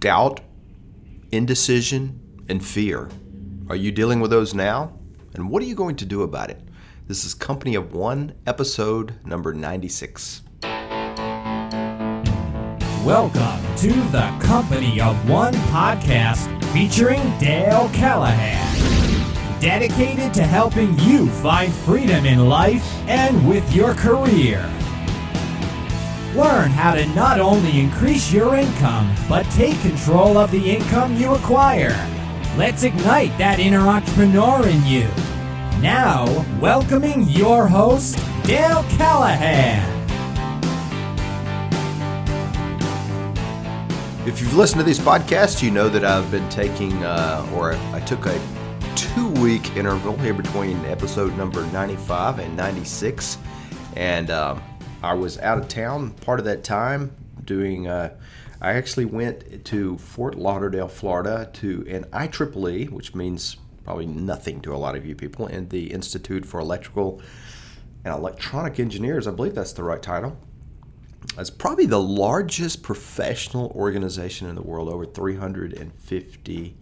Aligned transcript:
doubt, 0.00 0.40
indecision, 1.30 2.18
and 2.48 2.64
fear. 2.64 3.10
Are 3.68 3.76
you 3.76 3.92
dealing 3.92 4.18
with 4.18 4.30
those 4.30 4.54
now? 4.54 4.98
And 5.34 5.50
what 5.50 5.62
are 5.62 5.66
you 5.66 5.74
going 5.74 5.96
to 5.96 6.06
do 6.06 6.22
about 6.22 6.48
it? 6.48 6.58
This 7.06 7.22
is 7.22 7.34
Company 7.34 7.74
of 7.74 7.92
One, 7.92 8.32
episode 8.46 9.14
number 9.26 9.52
96. 9.52 10.40
Welcome 13.04 13.76
to 13.76 13.92
the 14.10 14.34
Company 14.40 15.02
of 15.02 15.28
One 15.28 15.52
podcast 15.68 16.48
featuring 16.72 17.20
Dale 17.38 17.90
Callahan. 17.92 19.60
Dedicated 19.60 20.32
to 20.32 20.44
helping 20.44 20.98
you 21.00 21.28
find 21.28 21.70
freedom 21.70 22.24
in 22.24 22.48
life 22.48 22.90
and 23.06 23.46
with 23.46 23.70
your 23.74 23.92
career. 23.92 24.66
Learn 26.36 26.70
how 26.70 26.94
to 26.94 27.04
not 27.08 27.40
only 27.40 27.80
increase 27.80 28.32
your 28.32 28.54
income, 28.54 29.12
but 29.28 29.42
take 29.46 29.80
control 29.80 30.38
of 30.38 30.52
the 30.52 30.70
income 30.76 31.16
you 31.16 31.34
acquire. 31.34 31.90
Let's 32.56 32.84
ignite 32.84 33.36
that 33.38 33.58
inner 33.58 33.80
entrepreneur 33.80 34.64
in 34.68 34.86
you. 34.86 35.08
Now, 35.80 36.46
welcoming 36.60 37.24
your 37.24 37.66
host, 37.66 38.16
Dale 38.44 38.84
Callahan. 38.90 39.84
If 44.24 44.40
you've 44.40 44.54
listened 44.54 44.78
to 44.78 44.84
these 44.84 45.00
podcasts, 45.00 45.60
you 45.60 45.72
know 45.72 45.88
that 45.88 46.04
I've 46.04 46.30
been 46.30 46.48
taking, 46.48 46.92
uh, 47.02 47.44
or 47.56 47.72
I 47.92 47.98
took 48.06 48.26
a 48.26 48.40
two 48.94 49.30
week 49.42 49.76
interval 49.76 50.16
here 50.18 50.34
between 50.34 50.78
episode 50.84 51.36
number 51.36 51.66
95 51.72 52.38
and 52.38 52.56
96. 52.56 53.36
And 53.96 54.30
um, 54.30 54.62
I 55.02 55.14
was 55.14 55.38
out 55.38 55.58
of 55.58 55.68
town 55.68 56.10
part 56.10 56.40
of 56.40 56.44
that 56.44 56.62
time 56.62 57.12
doing, 57.44 57.88
uh, 57.88 58.14
I 58.60 58.72
actually 58.72 59.06
went 59.06 59.64
to 59.66 59.96
Fort 59.96 60.34
Lauderdale, 60.34 60.88
Florida 60.88 61.48
to 61.54 61.86
an 61.88 62.04
IEEE, 62.12 62.90
which 62.90 63.14
means 63.14 63.56
probably 63.84 64.06
nothing 64.06 64.60
to 64.60 64.74
a 64.74 64.76
lot 64.76 64.96
of 64.96 65.06
you 65.06 65.14
people, 65.14 65.46
and 65.46 65.70
the 65.70 65.90
Institute 65.90 66.44
for 66.44 66.60
Electrical 66.60 67.22
and 68.04 68.12
Electronic 68.14 68.78
Engineers. 68.78 69.26
I 69.26 69.30
believe 69.30 69.54
that's 69.54 69.72
the 69.72 69.84
right 69.84 70.02
title. 70.02 70.36
It's 71.38 71.48
probably 71.48 71.86
the 71.86 72.00
largest 72.00 72.82
professional 72.82 73.72
organization 73.74 74.48
in 74.48 74.54
the 74.54 74.62
world, 74.62 74.90
over 74.90 75.06
350,000 75.06 76.76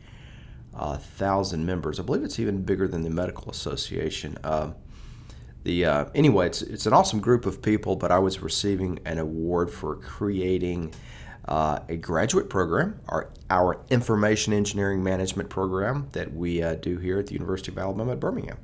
uh, 0.74 0.98
members. 1.64 2.00
I 2.00 2.02
believe 2.02 2.24
it's 2.24 2.40
even 2.40 2.62
bigger 2.62 2.88
than 2.88 3.02
the 3.02 3.10
Medical 3.10 3.50
Association. 3.50 4.36
Uh, 4.42 4.72
the 5.68 5.84
uh, 5.84 6.06
anyway, 6.14 6.46
it's 6.46 6.62
it's 6.62 6.86
an 6.86 6.94
awesome 6.94 7.20
group 7.20 7.44
of 7.44 7.60
people. 7.60 7.94
But 7.94 8.10
I 8.10 8.18
was 8.18 8.40
receiving 8.40 8.98
an 9.04 9.18
award 9.18 9.70
for 9.70 9.96
creating 9.96 10.94
uh, 11.46 11.80
a 11.90 11.96
graduate 11.96 12.48
program, 12.48 12.98
our 13.08 13.30
our 13.50 13.78
information 13.90 14.54
engineering 14.54 15.04
management 15.04 15.50
program 15.50 16.08
that 16.12 16.32
we 16.32 16.62
uh, 16.62 16.74
do 16.76 16.96
here 16.98 17.18
at 17.18 17.26
the 17.26 17.34
University 17.34 17.70
of 17.70 17.76
Alabama 17.76 18.12
at 18.12 18.20
Birmingham. 18.20 18.56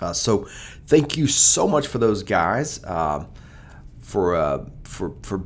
Uh, 0.00 0.12
so, 0.12 0.46
thank 0.86 1.16
you 1.16 1.28
so 1.28 1.66
much 1.68 1.86
for 1.86 1.98
those 1.98 2.24
guys 2.24 2.84
um, 2.84 3.28
for 4.00 4.34
uh, 4.34 4.64
for 4.82 5.14
for 5.22 5.44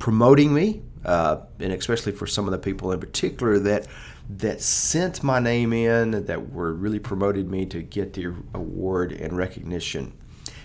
promoting 0.00 0.52
me, 0.52 0.82
uh, 1.06 1.40
and 1.60 1.72
especially 1.72 2.12
for 2.12 2.26
some 2.26 2.44
of 2.46 2.52
the 2.52 2.58
people 2.58 2.92
in 2.92 3.00
particular 3.00 3.58
that 3.60 3.86
that 4.28 4.60
sent 4.60 5.22
my 5.22 5.38
name 5.38 5.72
in, 5.72 6.24
that 6.26 6.50
were 6.50 6.72
really 6.72 6.98
promoted 6.98 7.48
me 7.48 7.64
to 7.64 7.80
get 7.80 8.12
the 8.12 8.34
award 8.54 9.12
and 9.12 9.36
recognition. 9.36 10.12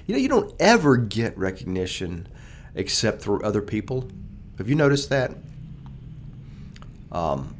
You 0.07 0.15
know, 0.15 0.19
you 0.19 0.29
don't 0.29 0.51
ever 0.59 0.97
get 0.97 1.37
recognition 1.37 2.27
except 2.73 3.21
through 3.21 3.41
other 3.43 3.61
people. 3.61 4.09
Have 4.57 4.67
you 4.67 4.73
noticed 4.73 5.09
that? 5.11 5.35
Um, 7.11 7.55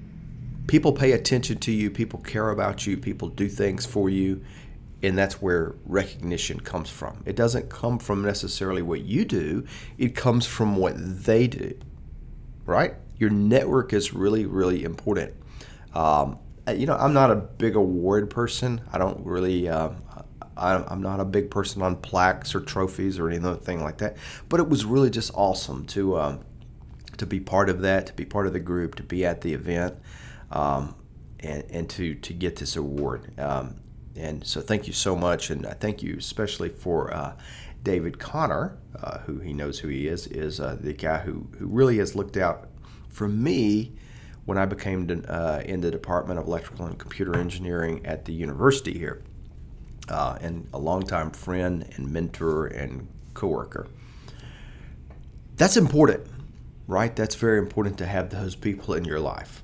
people 0.66 0.92
pay 0.92 1.12
attention 1.12 1.60
to 1.60 1.72
you, 1.72 1.92
people 1.92 2.20
care 2.20 2.50
about 2.50 2.88
you, 2.88 2.98
people 2.98 3.28
do 3.28 3.48
things 3.48 3.86
for 3.86 4.10
you, 4.10 4.44
and 5.04 5.16
that's 5.16 5.40
where 5.40 5.76
recognition 5.86 6.60
comes 6.60 6.90
from. 6.90 7.22
It 7.28 7.36
doesn't 7.36 7.70
come 7.70 8.00
from 8.00 8.24
necessarily 8.24 8.82
what 8.82 9.02
you 9.02 9.24
do, 9.24 9.66
it 10.00 10.16
comes 10.16 10.48
from 10.48 10.78
what 10.78 10.94
they 10.98 11.48
do, 11.48 11.78
right? 12.66 12.96
Your 13.18 13.30
network 13.30 13.94
is 13.94 14.14
really, 14.14 14.46
really 14.46 14.84
important. 14.84 15.34
Um, 15.94 16.40
you 16.68 16.86
know, 16.86 16.96
I'm 16.96 17.14
not 17.14 17.32
a 17.32 17.36
big 17.36 17.76
award 17.76 18.30
person. 18.30 18.82
I 18.92 18.98
don't 18.98 19.26
really. 19.26 19.68
Uh, 19.68 19.90
I'm 20.58 21.02
not 21.02 21.20
a 21.20 21.26
big 21.26 21.50
person 21.50 21.82
on 21.82 21.96
plaques 21.96 22.54
or 22.54 22.60
trophies 22.60 23.18
or 23.18 23.30
anything 23.30 23.82
like 23.82 23.98
that. 24.00 24.18
But 24.48 24.60
it 24.60 24.70
was 24.70 24.86
really 24.86 25.10
just 25.10 25.32
awesome 25.34 25.86
to 25.88 26.20
um, 26.20 26.40
to 27.18 27.26
be 27.26 27.40
part 27.40 27.70
of 27.70 27.82
that, 27.82 28.08
to 28.08 28.14
be 28.14 28.26
part 28.26 28.48
of 28.48 28.54
the 28.54 28.60
group, 28.60 28.96
to 28.96 29.04
be 29.04 29.26
at 29.26 29.42
the 29.42 29.54
event, 29.54 29.96
um, 30.52 30.96
and, 31.40 31.64
and 31.72 31.90
to 31.92 32.16
to 32.16 32.34
get 32.34 32.58
this 32.58 32.76
award. 32.76 33.40
Um, 33.40 33.81
and 34.16 34.46
so, 34.46 34.62
thank 34.62 34.88
you 34.88 34.94
so 34.94 35.16
much, 35.16 35.50
and 35.50 35.66
I 35.66 35.74
thank 35.74 36.04
you 36.04 36.16
especially 36.18 36.70
for 36.70 37.14
uh, 37.14 37.34
David 37.84 38.20
Connor, 38.20 38.78
uh, 39.02 39.20
who 39.20 39.40
he 39.40 39.54
knows 39.54 39.80
who 39.80 39.88
he 39.88 40.08
is, 40.08 40.28
is 40.28 40.60
uh, 40.60 40.78
the 40.80 40.94
guy 40.94 41.20
who 41.20 41.48
who 41.58 41.68
really 41.68 41.98
has 41.98 42.16
looked 42.16 42.38
out 42.38 42.68
for 43.10 43.28
me 43.28 43.94
when 44.46 44.58
I 44.58 44.66
became 44.66 45.24
uh, 45.28 45.62
in 45.66 45.82
the 45.82 45.92
Department 45.92 46.40
of 46.40 46.48
Electrical 46.48 46.86
and 46.86 46.98
Computer 46.98 47.38
Engineering 47.38 48.06
at 48.06 48.26
the 48.26 48.34
university 48.34 48.98
here, 48.98 49.22
uh, 50.10 50.38
and 50.42 50.68
a 50.74 50.80
longtime 50.80 51.32
friend 51.32 51.88
and 51.96 52.12
mentor 52.12 52.68
and 52.68 53.08
coworker. 53.34 53.88
That's 55.56 55.78
important, 55.78 56.26
right? 56.88 57.16
That's 57.16 57.36
very 57.36 57.60
important 57.60 57.98
to 58.00 58.06
have 58.06 58.30
those 58.30 58.56
people 58.56 58.94
in 58.96 59.06
your 59.06 59.20
life. 59.20 59.64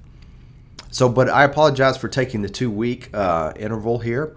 So, 0.91 1.09
but 1.09 1.29
I 1.29 1.43
apologize 1.43 1.97
for 1.97 2.07
taking 2.07 2.41
the 2.41 2.49
two 2.49 2.71
week 2.71 3.09
uh, 3.13 3.53
interval 3.55 3.99
here. 3.99 4.35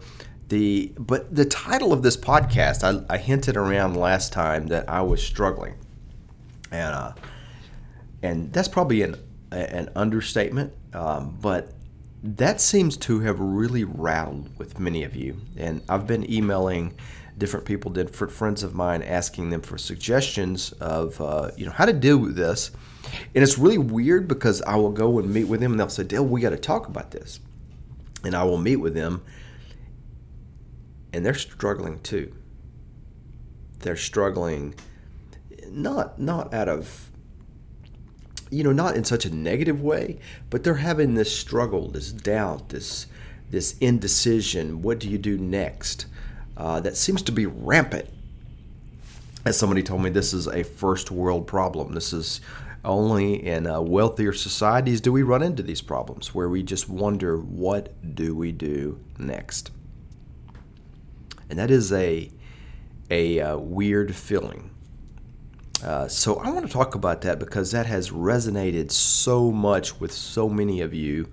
The 0.48 0.92
but 0.98 1.34
the 1.34 1.44
title 1.44 1.92
of 1.92 2.02
this 2.02 2.16
podcast, 2.16 2.82
I, 2.82 3.04
I, 3.12 3.18
hinted 3.18 3.56
around 3.56 3.96
last 3.96 4.32
time 4.32 4.66
that 4.66 4.88
I 4.88 5.00
was 5.00 5.22
struggling, 5.22 5.74
and 6.72 6.92
uh, 6.92 7.12
and 8.22 8.52
that's 8.52 8.66
probably 8.66 9.02
an 9.02 9.16
an 9.52 9.90
understatement, 9.94 10.72
um, 10.92 11.38
but 11.40 11.72
that 12.22 12.60
seems 12.60 12.96
to 12.96 13.20
have 13.20 13.40
really 13.40 13.84
rattled 13.84 14.58
with 14.58 14.78
many 14.78 15.04
of 15.04 15.16
you. 15.16 15.40
And 15.56 15.82
I've 15.88 16.06
been 16.06 16.30
emailing 16.30 16.96
different 17.38 17.64
people, 17.64 17.90
different 17.90 18.32
friends 18.32 18.62
of 18.62 18.74
mine, 18.74 19.02
asking 19.02 19.50
them 19.50 19.62
for 19.62 19.78
suggestions 19.78 20.72
of 20.72 21.20
uh, 21.20 21.50
you 21.56 21.66
know 21.66 21.72
how 21.72 21.86
to 21.86 21.92
deal 21.92 22.18
with 22.18 22.36
this. 22.36 22.70
And 23.34 23.42
it's 23.42 23.58
really 23.58 23.78
weird 23.78 24.28
because 24.28 24.62
I 24.62 24.76
will 24.76 24.92
go 24.92 25.18
and 25.18 25.32
meet 25.32 25.44
with 25.44 25.60
them, 25.60 25.72
and 25.72 25.80
they'll 25.80 25.88
say, 25.88 26.04
"Dale, 26.04 26.24
we 26.24 26.40
got 26.40 26.50
to 26.50 26.58
talk 26.58 26.88
about 26.88 27.10
this," 27.10 27.40
and 28.24 28.34
I 28.34 28.44
will 28.44 28.58
meet 28.58 28.76
with 28.76 28.94
them, 28.94 29.22
and 31.12 31.24
they're 31.24 31.34
struggling 31.34 32.00
too. 32.00 32.34
They're 33.80 33.96
struggling, 33.96 34.74
not 35.70 36.18
not 36.20 36.52
out 36.52 36.68
of 36.68 37.10
you 38.50 38.64
know, 38.64 38.72
not 38.72 38.96
in 38.96 39.04
such 39.04 39.24
a 39.24 39.34
negative 39.34 39.80
way, 39.80 40.18
but 40.50 40.64
they're 40.64 40.74
having 40.74 41.14
this 41.14 41.36
struggle, 41.36 41.88
this 41.88 42.12
doubt, 42.12 42.70
this 42.70 43.06
this 43.50 43.76
indecision. 43.78 44.82
What 44.82 44.98
do 44.98 45.08
you 45.08 45.18
do 45.18 45.38
next? 45.38 46.06
Uh, 46.56 46.80
that 46.80 46.96
seems 46.96 47.22
to 47.22 47.32
be 47.32 47.46
rampant. 47.46 48.08
As 49.44 49.58
somebody 49.58 49.82
told 49.82 50.02
me, 50.02 50.10
this 50.10 50.34
is 50.34 50.46
a 50.46 50.62
first 50.62 51.10
world 51.10 51.46
problem. 51.46 51.94
This 51.94 52.12
is 52.12 52.40
only 52.84 53.46
in 53.46 53.66
uh, 53.66 53.80
wealthier 53.80 54.32
societies 54.32 55.00
do 55.00 55.12
we 55.12 55.22
run 55.22 55.42
into 55.42 55.62
these 55.62 55.82
problems 55.82 56.34
where 56.34 56.48
we 56.48 56.62
just 56.62 56.88
wonder 56.88 57.36
what 57.36 58.14
do 58.14 58.34
we 58.34 58.52
do 58.52 58.98
next. 59.18 59.70
And 61.48 61.58
that 61.58 61.70
is 61.70 61.92
a 61.92 62.30
a 63.10 63.40
uh, 63.40 63.58
weird 63.58 64.14
feeling. 64.14 64.70
Uh, 65.84 66.06
so 66.06 66.36
I 66.36 66.50
want 66.50 66.66
to 66.66 66.72
talk 66.72 66.94
about 66.94 67.22
that 67.22 67.38
because 67.38 67.72
that 67.72 67.86
has 67.86 68.10
resonated 68.10 68.90
so 68.90 69.50
much 69.50 69.98
with 69.98 70.12
so 70.12 70.48
many 70.48 70.80
of 70.80 70.94
you. 70.94 71.28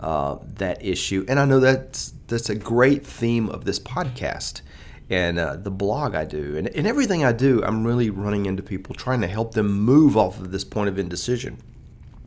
Uh, 0.00 0.38
that 0.44 0.84
issue, 0.84 1.24
and 1.28 1.40
I 1.40 1.44
know 1.44 1.58
that's 1.58 2.12
that's 2.28 2.48
a 2.48 2.54
great 2.54 3.04
theme 3.04 3.48
of 3.48 3.64
this 3.64 3.80
podcast 3.80 4.60
and 5.10 5.38
uh, 5.38 5.56
the 5.56 5.70
blog 5.70 6.14
I 6.14 6.24
do, 6.24 6.56
and, 6.56 6.68
and 6.68 6.86
everything 6.86 7.24
I 7.24 7.32
do. 7.32 7.62
I'm 7.64 7.86
really 7.86 8.10
running 8.10 8.46
into 8.46 8.62
people 8.62 8.94
trying 8.94 9.20
to 9.22 9.26
help 9.26 9.54
them 9.54 9.70
move 9.70 10.16
off 10.16 10.38
of 10.38 10.52
this 10.52 10.64
point 10.64 10.88
of 10.88 10.98
indecision. 10.98 11.58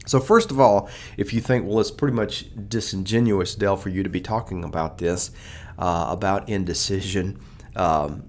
So 0.07 0.19
first 0.19 0.49
of 0.49 0.59
all, 0.59 0.89
if 1.15 1.31
you 1.33 1.41
think, 1.41 1.67
well, 1.67 1.79
it's 1.79 1.91
pretty 1.91 2.15
much 2.15 2.45
disingenuous, 2.67 3.53
Dale, 3.53 3.77
for 3.77 3.89
you 3.89 4.01
to 4.01 4.09
be 4.09 4.19
talking 4.19 4.63
about 4.63 4.97
this, 4.97 5.31
uh, 5.77 6.07
about 6.09 6.49
indecision. 6.49 7.39
Um, 7.75 8.23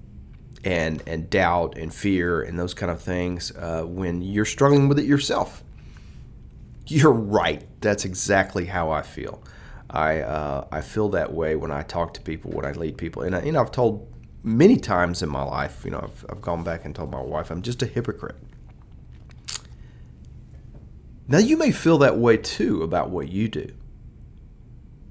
and 0.65 1.03
and 1.07 1.29
doubt 1.29 1.77
and 1.77 1.93
fear 1.93 2.43
and 2.43 2.59
those 2.59 2.75
kind 2.75 2.93
of 2.93 3.01
things 3.01 3.51
uh, 3.57 3.83
when 3.83 4.23
you're 4.23 4.45
struggling 4.45 4.89
with 4.89 4.99
it 4.99 5.07
yourself. 5.07 5.65
You're 6.87 7.13
right. 7.13 7.67
That's 7.81 8.05
exactly 8.05 8.67
how 8.67 8.91
I 8.91 9.03
feel. 9.03 9.43
I 9.91 10.21
uh, 10.21 10.67
I 10.71 10.81
feel 10.81 11.11
that 11.11 11.33
way 11.33 11.57
when 11.57 11.71
I 11.71 11.83
talk 11.83 12.15
to 12.15 12.21
people, 12.21 12.51
when 12.53 12.65
I 12.65 12.73
lead 12.73 12.97
people, 12.97 13.23
and 13.23 13.35
I, 13.35 13.41
know 13.43 13.61
I've 13.61 13.73
told 13.73 14.12
many 14.43 14.77
times 14.77 15.23
in 15.23 15.29
my 15.29 15.43
life. 15.43 15.83
You 15.85 15.93
know 15.93 16.01
I've, 16.01 16.27
I've 16.29 16.43
gone 16.43 16.63
back 16.63 16.85
and 16.85 16.95
told 16.95 17.11
my 17.11 17.21
wife 17.21 17.51
I'm 17.51 17.63
just 17.63 17.83
a 17.83 17.87
hypocrite. 17.87 18.37
Now 21.29 21.39
you 21.39 21.57
may 21.57 21.71
feel 21.71 21.99
that 21.99 22.19
way 22.19 22.37
too 22.37 22.83
about 22.83 23.11
what 23.11 23.29
you 23.29 23.49
do. 23.49 23.73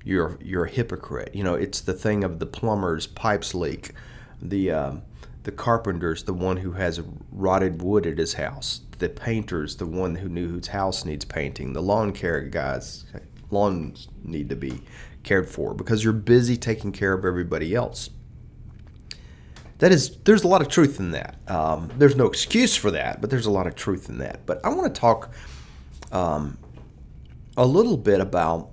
You're 0.04 0.38
you're 0.42 0.66
a 0.66 0.70
hypocrite. 0.70 1.34
You 1.34 1.44
know, 1.44 1.56
it's 1.56 1.82
the 1.82 1.94
thing 1.94 2.24
of 2.24 2.40
the 2.40 2.46
plumber's 2.46 3.08
pipes 3.08 3.54
leak, 3.54 3.94
the 4.42 4.72
um, 4.72 5.04
the 5.44 5.52
carpenter's 5.52 6.24
the 6.24 6.34
one 6.34 6.58
who 6.58 6.74
has 6.74 7.02
rotted 7.32 7.82
wood 7.82 8.06
at 8.06 8.18
his 8.18 8.34
house, 8.34 8.82
the 9.00 9.10
painter's 9.10 9.78
the 9.78 9.86
one 9.86 10.16
who 10.16 10.30
knew 10.30 10.48
whose 10.48 10.68
house 10.68 11.06
needs 11.06 11.26
painting, 11.26 11.74
the 11.74 11.82
lawn 11.82 12.12
care 12.12 12.42
guys 12.42 13.06
lawns 13.50 14.08
need 14.24 14.50
to 14.50 14.56
be 14.56 14.82
cared 15.24 15.50
for 15.50 15.74
because 15.74 16.04
you're 16.04 16.14
busy 16.14 16.58
taking 16.58 16.92
care 16.92 17.14
of 17.14 17.26
everybody 17.26 17.76
else. 17.76 18.10
That 19.82 19.92
is, 19.92 20.16
there's 20.26 20.44
a 20.44 20.48
lot 20.48 20.62
of 20.62 20.68
truth 20.68 21.00
in 21.00 21.10
that. 21.12 21.38
Um, 21.50 21.90
there's 21.98 22.16
no 22.16 22.28
excuse 22.28 22.76
for 22.76 22.92
that, 22.92 23.20
but 23.20 23.32
there's 23.32 23.48
a 23.48 23.52
lot 23.52 23.66
of 23.66 23.74
truth 23.74 24.10
in 24.10 24.20
that. 24.20 24.46
But 24.46 24.64
I 24.64 24.70
want 24.70 24.94
to 24.94 25.02
talk 25.02 25.34
um, 26.12 26.60
a 27.58 27.66
little 27.66 27.98
bit 27.98 28.22
about 28.22 28.70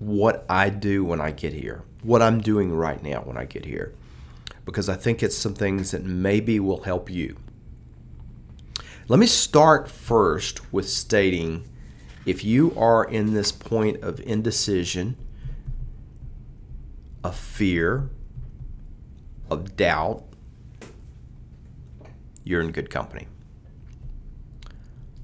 what 0.00 0.44
I 0.48 0.68
do 0.68 1.04
when 1.04 1.20
I 1.20 1.30
get 1.30 1.52
here, 1.52 1.84
what 2.02 2.22
I'm 2.22 2.40
doing 2.40 2.72
right 2.72 3.00
now 3.00 3.20
when 3.20 3.36
I 3.36 3.44
get 3.44 3.64
here, 3.64 3.94
because 4.64 4.88
I 4.88 4.96
think 4.96 5.22
it's 5.22 5.36
some 5.36 5.54
things 5.54 5.92
that 5.92 6.02
maybe 6.02 6.58
will 6.58 6.82
help 6.82 7.08
you. 7.08 7.36
Let 9.06 9.20
me 9.20 9.26
start 9.26 9.88
first 9.88 10.72
with 10.72 10.90
stating 10.90 11.68
if 12.26 12.42
you 12.42 12.74
are 12.76 13.04
in 13.04 13.32
this 13.32 13.52
point 13.52 14.02
of 14.02 14.18
indecision, 14.18 15.16
of 17.22 17.36
fear, 17.36 18.10
of 19.50 19.76
doubt, 19.76 20.24
you're 22.44 22.60
in 22.60 22.72
good 22.72 22.90
company. 22.90 23.26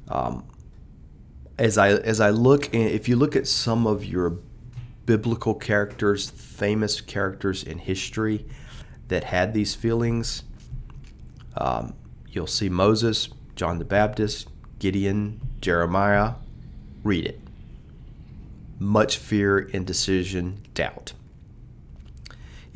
Um, 0.09 0.45
as 1.59 1.79
I 1.79 1.91
as 1.91 2.21
I 2.21 2.31
look, 2.31 2.75
if 2.75 3.09
you 3.09 3.17
look 3.17 3.35
at 3.35 3.47
some 3.47 3.87
of 3.87 4.05
your 4.05 4.39
biblical 5.07 5.55
characters, 5.55 6.31
famous 6.31 7.01
characters 7.01 7.63
in 7.63 7.79
history 7.79 8.45
that 9.09 9.25
had 9.25 9.55
these 9.55 9.75
feelings, 9.75 10.43
um, 11.57 11.95
you'll 12.29 12.47
see 12.47 12.69
Moses, 12.69 13.29
John 13.55 13.79
the 13.79 13.85
Baptist, 13.85 14.49
Gideon, 14.79 15.41
Jeremiah. 15.61 16.35
Read 17.03 17.25
it. 17.25 17.41
Much 18.79 19.17
fear, 19.17 19.59
indecision, 19.59 20.61
doubt. 20.75 21.13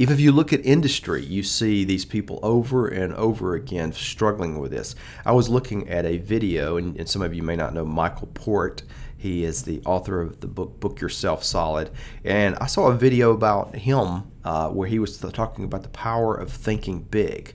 Even 0.00 0.14
if 0.14 0.20
you 0.20 0.32
look 0.32 0.50
at 0.50 0.64
industry, 0.64 1.22
you 1.22 1.42
see 1.42 1.84
these 1.84 2.06
people 2.06 2.40
over 2.42 2.88
and 2.88 3.12
over 3.16 3.54
again 3.54 3.92
struggling 3.92 4.58
with 4.58 4.70
this. 4.70 4.94
I 5.26 5.32
was 5.32 5.50
looking 5.50 5.90
at 5.90 6.06
a 6.06 6.16
video, 6.16 6.78
and, 6.78 6.96
and 6.96 7.06
some 7.06 7.20
of 7.20 7.34
you 7.34 7.42
may 7.42 7.54
not 7.54 7.74
know 7.74 7.84
Michael 7.84 8.28
Port. 8.28 8.82
He 9.18 9.44
is 9.44 9.64
the 9.64 9.82
author 9.84 10.22
of 10.22 10.40
the 10.40 10.46
book 10.46 10.80
Book 10.80 11.02
Yourself 11.02 11.44
Solid. 11.44 11.90
And 12.24 12.56
I 12.56 12.66
saw 12.66 12.86
a 12.86 12.94
video 12.94 13.32
about 13.32 13.76
him 13.76 14.22
uh, 14.42 14.70
where 14.70 14.88
he 14.88 14.98
was 14.98 15.18
talking 15.18 15.66
about 15.66 15.82
the 15.82 15.90
power 15.90 16.34
of 16.34 16.50
thinking 16.50 17.02
big. 17.02 17.52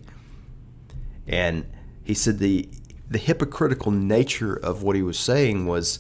And 1.26 1.66
he 2.04 2.14
said 2.14 2.38
the 2.38 2.70
the 3.10 3.18
hypocritical 3.18 3.92
nature 3.92 4.54
of 4.56 4.84
what 4.84 4.96
he 4.96 5.02
was 5.02 5.18
saying 5.18 5.66
was 5.66 5.98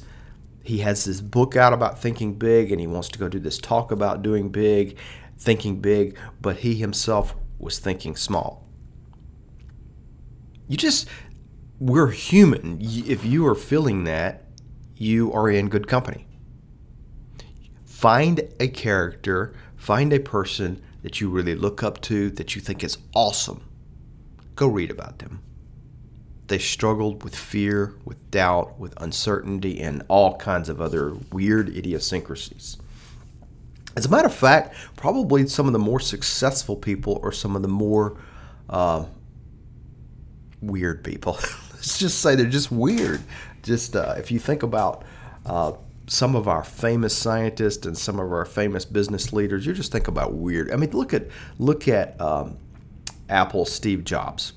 he 0.61 0.79
has 0.79 1.05
this 1.05 1.21
book 1.21 1.55
out 1.55 1.73
about 1.73 1.99
thinking 1.99 2.33
big 2.35 2.71
and 2.71 2.81
he 2.81 2.87
wants 2.87 3.07
to 3.09 3.19
go 3.19 3.29
do 3.29 3.39
this 3.39 3.59
talk 3.59 3.91
about 3.91 4.23
doing 4.23 4.49
big 4.49 4.97
thinking 5.37 5.79
big, 5.81 6.17
but 6.41 6.57
he 6.57 6.75
himself 6.75 7.35
was 7.59 7.79
thinking 7.79 8.15
small. 8.15 8.67
You 10.67 10.77
just, 10.77 11.07
we're 11.79 12.11
human. 12.11 12.79
If 12.81 13.23
you 13.25 13.45
are 13.45 13.55
feeling 13.55 14.05
that, 14.05 14.43
you 14.95 15.31
are 15.33 15.49
in 15.49 15.69
good 15.69 15.87
company. 15.87 16.27
Find 17.85 18.41
a 18.59 18.67
character, 18.67 19.53
find 19.75 20.11
a 20.13 20.19
person 20.19 20.81
that 21.03 21.21
you 21.21 21.29
really 21.29 21.55
look 21.55 21.83
up 21.83 22.01
to, 22.01 22.29
that 22.31 22.55
you 22.55 22.61
think 22.61 22.83
is 22.83 22.97
awesome. 23.13 23.63
Go 24.55 24.67
read 24.67 24.89
about 24.89 25.19
them. 25.19 25.41
They 26.47 26.59
struggled 26.59 27.23
with 27.23 27.35
fear, 27.35 27.95
with 28.05 28.31
doubt, 28.31 28.79
with 28.79 28.93
uncertainty, 29.01 29.79
and 29.81 30.03
all 30.07 30.37
kinds 30.37 30.69
of 30.69 30.79
other 30.79 31.15
weird 31.31 31.69
idiosyncrasies. 31.69 32.77
As 33.95 34.05
a 34.05 34.09
matter 34.09 34.27
of 34.27 34.33
fact, 34.33 34.75
probably 34.97 35.47
some 35.47 35.67
of 35.67 35.73
the 35.73 35.79
more 35.79 35.99
successful 35.99 36.75
people 36.75 37.19
are 37.23 37.31
some 37.31 37.55
of 37.55 37.61
the 37.61 37.67
more 37.67 38.17
uh, 38.69 39.05
weird 40.61 41.03
people. 41.03 41.33
Let's 41.73 41.97
just 41.97 42.19
say 42.19 42.35
they're 42.35 42.45
just 42.45 42.71
weird. 42.71 43.21
Just 43.63 43.95
uh, 43.95 44.15
if 44.17 44.31
you 44.31 44.39
think 44.39 44.63
about 44.63 45.03
uh, 45.45 45.73
some 46.07 46.35
of 46.35 46.47
our 46.47 46.63
famous 46.63 47.15
scientists 47.15 47.85
and 47.85 47.97
some 47.97 48.19
of 48.19 48.31
our 48.31 48.45
famous 48.45 48.85
business 48.85 49.31
leaders, 49.31 49.65
you 49.65 49.73
just 49.73 49.91
think 49.91 50.07
about 50.07 50.33
weird. 50.33 50.71
I 50.71 50.75
mean, 50.75 50.91
look 50.91 51.13
at 51.13 51.27
look 51.57 51.87
at 51.87 52.19
um, 52.19 52.57
Apple 53.29 53.65
Steve 53.65 54.03
Jobs. 54.03 54.53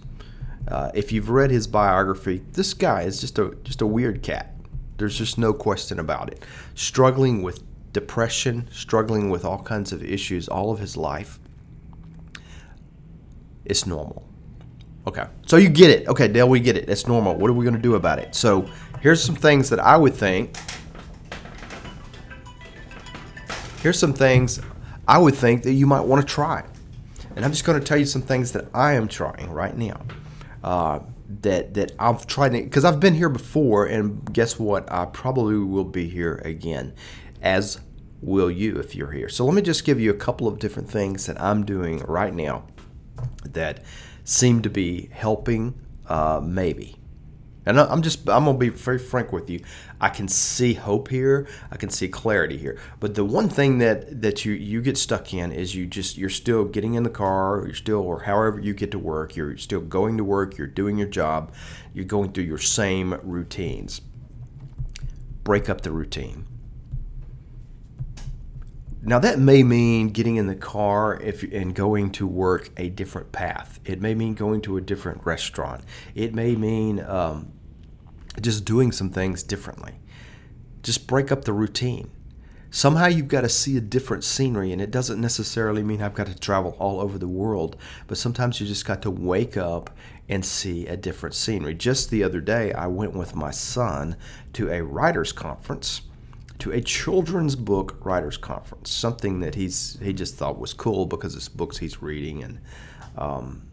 Uh, 0.66 0.90
if 0.94 1.12
you've 1.12 1.30
read 1.30 1.50
his 1.50 1.66
biography, 1.66 2.42
this 2.52 2.74
guy 2.74 3.02
is 3.02 3.20
just 3.20 3.38
a 3.38 3.56
just 3.62 3.80
a 3.80 3.86
weird 3.86 4.22
cat. 4.22 4.54
There's 4.98 5.16
just 5.16 5.38
no 5.38 5.54
question 5.54 6.00
about 6.00 6.30
it. 6.32 6.42
Struggling 6.74 7.42
with 7.42 7.62
depression, 7.92 8.68
struggling 8.70 9.30
with 9.30 9.44
all 9.44 9.62
kinds 9.62 9.92
of 9.92 10.02
issues 10.02 10.48
all 10.48 10.70
of 10.70 10.78
his 10.78 10.96
life. 10.96 11.38
It's 13.64 13.86
normal. 13.86 14.26
Okay. 15.06 15.26
So 15.46 15.56
you 15.56 15.68
get 15.68 15.90
it. 15.90 16.08
Okay, 16.08 16.28
Dale, 16.28 16.48
we 16.48 16.60
get 16.60 16.76
it. 16.76 16.88
It's 16.88 17.06
normal. 17.06 17.36
What 17.36 17.50
are 17.50 17.54
we 17.54 17.64
going 17.64 17.76
to 17.76 17.82
do 17.82 17.94
about 17.94 18.18
it? 18.18 18.34
So 18.34 18.68
here's 19.00 19.22
some 19.22 19.34
things 19.34 19.70
that 19.70 19.80
I 19.80 19.96
would 19.96 20.14
think. 20.14 20.56
Here's 23.82 23.98
some 23.98 24.12
things 24.12 24.60
I 25.06 25.18
would 25.18 25.34
think 25.34 25.62
that 25.62 25.72
you 25.72 25.86
might 25.86 26.00
want 26.00 26.26
to 26.26 26.34
try. 26.34 26.64
And 27.36 27.44
I'm 27.44 27.52
just 27.52 27.64
going 27.64 27.78
to 27.78 27.84
tell 27.84 27.96
you 27.96 28.04
some 28.04 28.22
things 28.22 28.52
that 28.52 28.66
I 28.74 28.94
am 28.94 29.08
trying 29.08 29.50
right 29.50 29.76
now. 29.76 30.00
Uh, 30.62 31.00
that 31.42 31.74
that 31.74 31.92
I've 31.98 32.26
tried 32.26 32.52
because 32.52 32.84
I've 32.84 33.00
been 33.00 33.14
here 33.14 33.28
before, 33.28 33.86
and 33.86 34.32
guess 34.32 34.58
what? 34.58 34.90
I 34.90 35.04
probably 35.04 35.58
will 35.58 35.84
be 35.84 36.08
here 36.08 36.40
again 36.44 36.94
as 37.42 37.80
will 38.20 38.50
you 38.50 38.76
if 38.78 38.94
you're 38.94 39.12
here. 39.12 39.28
So 39.28 39.44
let 39.44 39.54
me 39.54 39.62
just 39.62 39.84
give 39.84 40.00
you 40.00 40.10
a 40.10 40.14
couple 40.14 40.48
of 40.48 40.58
different 40.58 40.90
things 40.90 41.26
that 41.26 41.40
I'm 41.40 41.64
doing 41.64 41.98
right 42.00 42.34
now 42.34 42.64
that 43.44 43.84
seem 44.24 44.62
to 44.62 44.70
be 44.70 45.08
helping, 45.12 45.74
uh, 46.06 46.40
maybe. 46.42 46.96
And 47.66 47.78
I'm 47.78 48.00
just 48.00 48.20
I'm 48.30 48.46
gonna 48.46 48.56
be 48.56 48.70
very 48.70 48.98
frank 48.98 49.30
with 49.30 49.50
you. 49.50 49.60
I 50.00 50.08
can 50.08 50.26
see 50.26 50.72
hope 50.72 51.08
here. 51.08 51.46
I 51.70 51.76
can 51.76 51.90
see 51.90 52.08
clarity 52.08 52.56
here. 52.56 52.78
But 52.98 53.14
the 53.14 53.26
one 53.26 53.50
thing 53.50 53.76
that 53.78 54.22
that 54.22 54.46
you 54.46 54.54
you 54.54 54.80
get 54.80 54.96
stuck 54.96 55.34
in 55.34 55.52
is 55.52 55.74
you 55.74 55.84
just 55.84 56.16
you're 56.16 56.30
still 56.30 56.64
getting 56.64 56.94
in 56.94 57.02
the 57.02 57.10
car. 57.10 57.62
You're 57.66 57.74
still 57.74 58.00
or 58.00 58.22
however 58.22 58.58
you 58.58 58.72
get 58.72 58.90
to 58.92 58.98
work. 58.98 59.36
You're 59.36 59.58
still 59.58 59.82
going 59.82 60.16
to 60.16 60.24
work. 60.24 60.56
You're 60.56 60.66
doing 60.66 60.96
your 60.96 61.08
job. 61.08 61.52
You're 61.92 62.06
going 62.06 62.32
through 62.32 62.44
your 62.44 62.56
same 62.56 63.12
routines. 63.22 64.00
Break 65.44 65.68
up 65.68 65.82
the 65.82 65.90
routine 65.90 66.46
now 69.08 69.18
that 69.18 69.38
may 69.38 69.62
mean 69.62 70.08
getting 70.08 70.36
in 70.36 70.46
the 70.46 70.54
car 70.54 71.18
if 71.20 71.42
and 71.42 71.74
going 71.74 72.10
to 72.12 72.26
work 72.26 72.70
a 72.76 72.88
different 72.88 73.32
path. 73.32 73.80
It 73.84 74.00
may 74.00 74.14
mean 74.14 74.34
going 74.34 74.60
to 74.62 74.76
a 74.76 74.80
different 74.80 75.24
restaurant. 75.24 75.82
It 76.14 76.34
may 76.34 76.54
mean 76.54 77.00
um, 77.00 77.52
just 78.40 78.64
doing 78.64 78.92
some 78.92 79.10
things 79.10 79.42
differently. 79.42 79.94
Just 80.82 81.06
break 81.06 81.32
up 81.32 81.44
the 81.44 81.52
routine. 81.52 82.10
Somehow 82.70 83.06
you've 83.06 83.28
got 83.28 83.40
to 83.40 83.48
see 83.48 83.78
a 83.78 83.80
different 83.80 84.24
scenery, 84.24 84.72
and 84.72 84.82
it 84.82 84.90
doesn't 84.90 85.18
necessarily 85.18 85.82
mean 85.82 86.02
I've 86.02 86.14
got 86.14 86.26
to 86.26 86.38
travel 86.38 86.76
all 86.78 87.00
over 87.00 87.16
the 87.16 87.26
world, 87.26 87.76
but 88.06 88.18
sometimes 88.18 88.60
you 88.60 88.66
just 88.66 88.84
got 88.84 89.00
to 89.02 89.10
wake 89.10 89.56
up 89.56 89.90
and 90.28 90.44
see 90.44 90.86
a 90.86 90.96
different 90.96 91.34
scenery. 91.34 91.74
Just 91.74 92.10
the 92.10 92.22
other 92.22 92.42
day, 92.42 92.74
I 92.74 92.86
went 92.88 93.14
with 93.14 93.34
my 93.34 93.50
son 93.50 94.16
to 94.52 94.70
a 94.70 94.82
writers' 94.82 95.32
conference 95.32 96.02
to 96.58 96.72
a 96.72 96.80
children's 96.80 97.56
book 97.56 97.96
writers 98.04 98.36
conference, 98.36 98.90
something 98.90 99.40
that 99.40 99.54
he's 99.54 99.98
he 100.02 100.12
just 100.12 100.34
thought 100.34 100.58
was 100.58 100.72
cool 100.74 101.06
because 101.06 101.34
it's 101.34 101.48
books 101.48 101.78
he's 101.78 102.02
reading 102.02 102.42
and 102.42 102.60
um, 103.16 103.68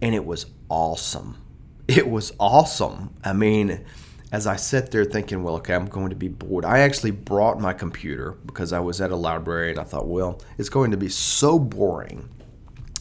and 0.00 0.14
it 0.14 0.24
was 0.24 0.46
awesome. 0.68 1.42
It 1.88 2.10
was 2.10 2.32
awesome. 2.40 3.14
I 3.22 3.32
mean, 3.32 3.84
as 4.32 4.46
I 4.46 4.56
sat 4.56 4.90
there 4.90 5.04
thinking, 5.04 5.44
well, 5.44 5.54
okay, 5.56 5.72
I'm 5.74 5.86
going 5.86 6.10
to 6.10 6.16
be 6.16 6.28
bored. 6.28 6.64
I 6.64 6.80
actually 6.80 7.12
brought 7.12 7.60
my 7.60 7.72
computer 7.72 8.32
because 8.44 8.72
I 8.72 8.80
was 8.80 9.00
at 9.00 9.12
a 9.12 9.16
library 9.16 9.70
and 9.70 9.78
I 9.78 9.84
thought, 9.84 10.08
well, 10.08 10.42
it's 10.58 10.68
going 10.68 10.90
to 10.90 10.96
be 10.96 11.08
so 11.08 11.58
boring. 11.58 12.28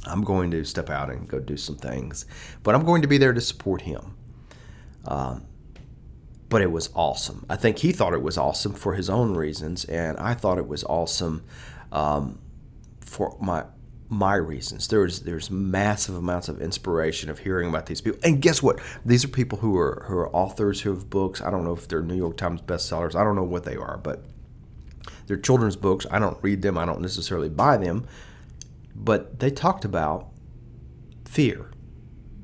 I'm 0.05 0.23
going 0.23 0.51
to 0.51 0.63
step 0.63 0.91
out 0.91 1.09
and 1.09 1.27
go 1.27 1.39
do 1.39 1.57
some 1.57 1.77
things, 1.77 2.27
but 2.61 2.75
I'm 2.75 2.85
going 2.85 3.01
to 3.01 3.07
be 3.07 3.17
there 3.17 3.33
to 3.33 3.41
support 3.41 3.81
him. 3.81 4.15
Um, 5.05 5.45
but 6.55 6.61
it 6.61 6.71
was 6.71 6.89
awesome. 6.95 7.45
I 7.49 7.57
think 7.57 7.79
he 7.79 7.91
thought 7.91 8.13
it 8.13 8.21
was 8.21 8.37
awesome 8.37 8.71
for 8.71 8.93
his 8.93 9.09
own 9.09 9.35
reasons, 9.35 9.83
and 9.83 10.17
I 10.17 10.33
thought 10.33 10.57
it 10.57 10.69
was 10.69 10.85
awesome 10.85 11.43
um, 11.91 12.39
for 13.01 13.35
my 13.41 13.65
my 14.07 14.35
reasons. 14.35 14.87
There's 14.87 15.19
there's 15.19 15.51
massive 15.51 16.15
amounts 16.15 16.47
of 16.47 16.61
inspiration 16.61 17.29
of 17.29 17.39
hearing 17.39 17.67
about 17.67 17.87
these 17.87 17.99
people. 17.99 18.21
And 18.23 18.41
guess 18.41 18.63
what? 18.63 18.79
These 19.03 19.25
are 19.25 19.27
people 19.27 19.57
who 19.57 19.77
are 19.77 20.05
who 20.07 20.15
are 20.15 20.33
authors 20.33 20.79
who 20.79 20.91
have 20.91 21.09
books. 21.09 21.41
I 21.41 21.51
don't 21.51 21.65
know 21.65 21.73
if 21.73 21.89
they're 21.89 22.01
New 22.01 22.15
York 22.15 22.37
Times 22.37 22.61
bestsellers. 22.61 23.15
I 23.15 23.25
don't 23.25 23.35
know 23.35 23.43
what 23.43 23.65
they 23.65 23.75
are, 23.75 23.97
but 23.97 24.23
they're 25.27 25.35
children's 25.35 25.75
books. 25.75 26.05
I 26.09 26.19
don't 26.19 26.41
read 26.41 26.61
them. 26.61 26.77
I 26.77 26.85
don't 26.85 27.01
necessarily 27.01 27.49
buy 27.49 27.75
them. 27.75 28.07
But 28.95 29.39
they 29.39 29.51
talked 29.51 29.83
about 29.83 30.29
fear, 31.25 31.69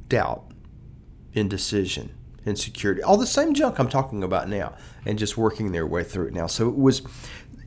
doubt, 0.09 0.51
indecision, 1.31 2.13
insecurity, 2.45 3.03
all 3.03 3.17
the 3.17 3.27
same 3.27 3.53
junk 3.53 3.79
I'm 3.79 3.89
talking 3.89 4.23
about 4.23 4.49
now, 4.49 4.75
and 5.05 5.17
just 5.19 5.37
working 5.37 5.71
their 5.71 5.85
way 5.85 6.03
through 6.03 6.27
it 6.27 6.33
now. 6.33 6.47
So 6.47 6.69
it 6.69 6.75
was, 6.75 7.01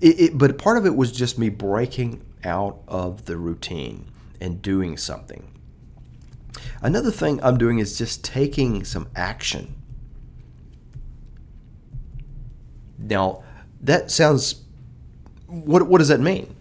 it, 0.00 0.20
it, 0.20 0.38
but 0.38 0.58
part 0.58 0.78
of 0.78 0.86
it 0.86 0.96
was 0.96 1.12
just 1.12 1.38
me 1.38 1.48
breaking 1.48 2.24
out 2.44 2.80
of 2.88 3.24
the 3.24 3.36
routine 3.36 4.10
and 4.40 4.60
doing 4.60 4.96
something. 4.96 5.50
Another 6.82 7.10
thing 7.10 7.42
I'm 7.42 7.58
doing 7.58 7.78
is 7.78 7.96
just 7.96 8.24
taking 8.24 8.84
some 8.84 9.08
action. 9.16 9.74
Now, 12.98 13.42
that 13.80 14.10
sounds 14.10 14.64
what 15.46 15.88
what 15.88 15.98
does 15.98 16.08
that 16.08 16.20
mean? 16.20 16.54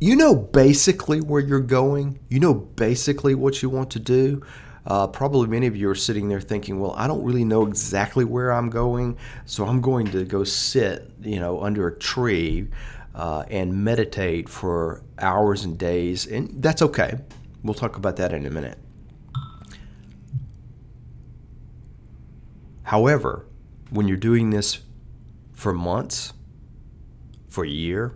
You 0.00 0.14
know 0.14 0.34
basically 0.34 1.20
where 1.20 1.40
you're 1.40 1.60
going. 1.60 2.20
You 2.28 2.40
know 2.40 2.54
basically 2.54 3.34
what 3.34 3.62
you 3.62 3.70
want 3.70 3.90
to 3.92 3.98
do. 3.98 4.44
Uh, 4.88 5.06
probably 5.06 5.46
many 5.46 5.66
of 5.66 5.76
you 5.76 5.88
are 5.90 5.94
sitting 5.94 6.28
there 6.28 6.40
thinking, 6.40 6.80
"Well, 6.80 6.94
I 6.96 7.06
don't 7.06 7.22
really 7.22 7.44
know 7.44 7.66
exactly 7.66 8.24
where 8.24 8.50
I'm 8.50 8.70
going, 8.70 9.18
so 9.44 9.66
I'm 9.66 9.82
going 9.82 10.06
to 10.12 10.24
go 10.24 10.44
sit, 10.44 11.10
you 11.20 11.38
know, 11.38 11.62
under 11.62 11.88
a 11.88 11.94
tree 11.94 12.68
uh, 13.14 13.44
and 13.50 13.84
meditate 13.84 14.48
for 14.48 15.02
hours 15.18 15.64
and 15.64 15.76
days." 15.78 16.26
And 16.26 16.62
that's 16.62 16.80
okay. 16.80 17.18
We'll 17.62 17.74
talk 17.74 17.96
about 17.96 18.16
that 18.16 18.32
in 18.32 18.46
a 18.46 18.50
minute. 18.50 18.78
However, 22.84 23.44
when 23.90 24.08
you're 24.08 24.16
doing 24.16 24.48
this 24.48 24.78
for 25.52 25.74
months, 25.74 26.32
for 27.50 27.62
a 27.62 27.68
year, 27.68 28.14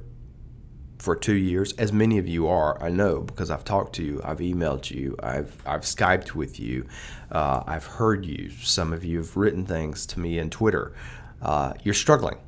for 1.02 1.16
two 1.16 1.34
years, 1.34 1.72
as 1.72 1.92
many 1.92 2.16
of 2.18 2.28
you 2.28 2.46
are, 2.46 2.80
I 2.80 2.88
know 2.88 3.22
because 3.22 3.50
I've 3.50 3.64
talked 3.64 3.96
to 3.96 4.04
you, 4.04 4.20
I've 4.22 4.38
emailed 4.38 4.88
you, 4.88 5.16
I've 5.20 5.52
I've 5.66 5.80
skyped 5.80 6.36
with 6.36 6.60
you, 6.60 6.86
uh, 7.32 7.64
I've 7.66 7.84
heard 7.84 8.24
you. 8.24 8.50
Some 8.50 8.92
of 8.92 9.04
you 9.04 9.18
have 9.18 9.36
written 9.36 9.66
things 9.66 10.06
to 10.06 10.20
me 10.20 10.38
in 10.38 10.48
Twitter. 10.48 10.94
Uh, 11.42 11.72
you're 11.82 11.92
struggling, 11.92 12.38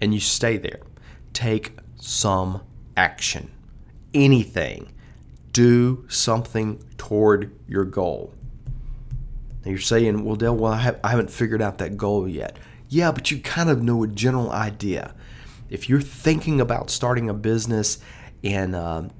and 0.00 0.14
you 0.14 0.20
stay 0.20 0.56
there. 0.56 0.82
Take 1.32 1.76
some 1.96 2.62
action. 2.96 3.50
Anything. 4.14 4.92
Do 5.50 6.04
something 6.08 6.80
toward 6.96 7.58
your 7.66 7.84
goal. 7.84 8.32
Now 9.64 9.70
you're 9.72 9.80
saying, 9.80 10.24
well, 10.24 10.36
Dale, 10.36 10.54
well, 10.54 10.74
I, 10.74 10.78
have, 10.78 11.00
I 11.02 11.08
haven't 11.08 11.30
figured 11.30 11.60
out 11.60 11.78
that 11.78 11.96
goal 11.96 12.28
yet. 12.28 12.56
Yeah, 12.88 13.10
but 13.10 13.32
you 13.32 13.40
kind 13.40 13.68
of 13.68 13.82
know 13.82 14.04
a 14.04 14.06
general 14.06 14.52
idea 14.52 15.14
if 15.70 15.88
you're 15.88 16.00
thinking 16.00 16.60
about 16.60 16.90
starting 16.90 17.28
a 17.28 17.34
business 17.34 17.98
and 18.42 18.74
um, 18.76 19.10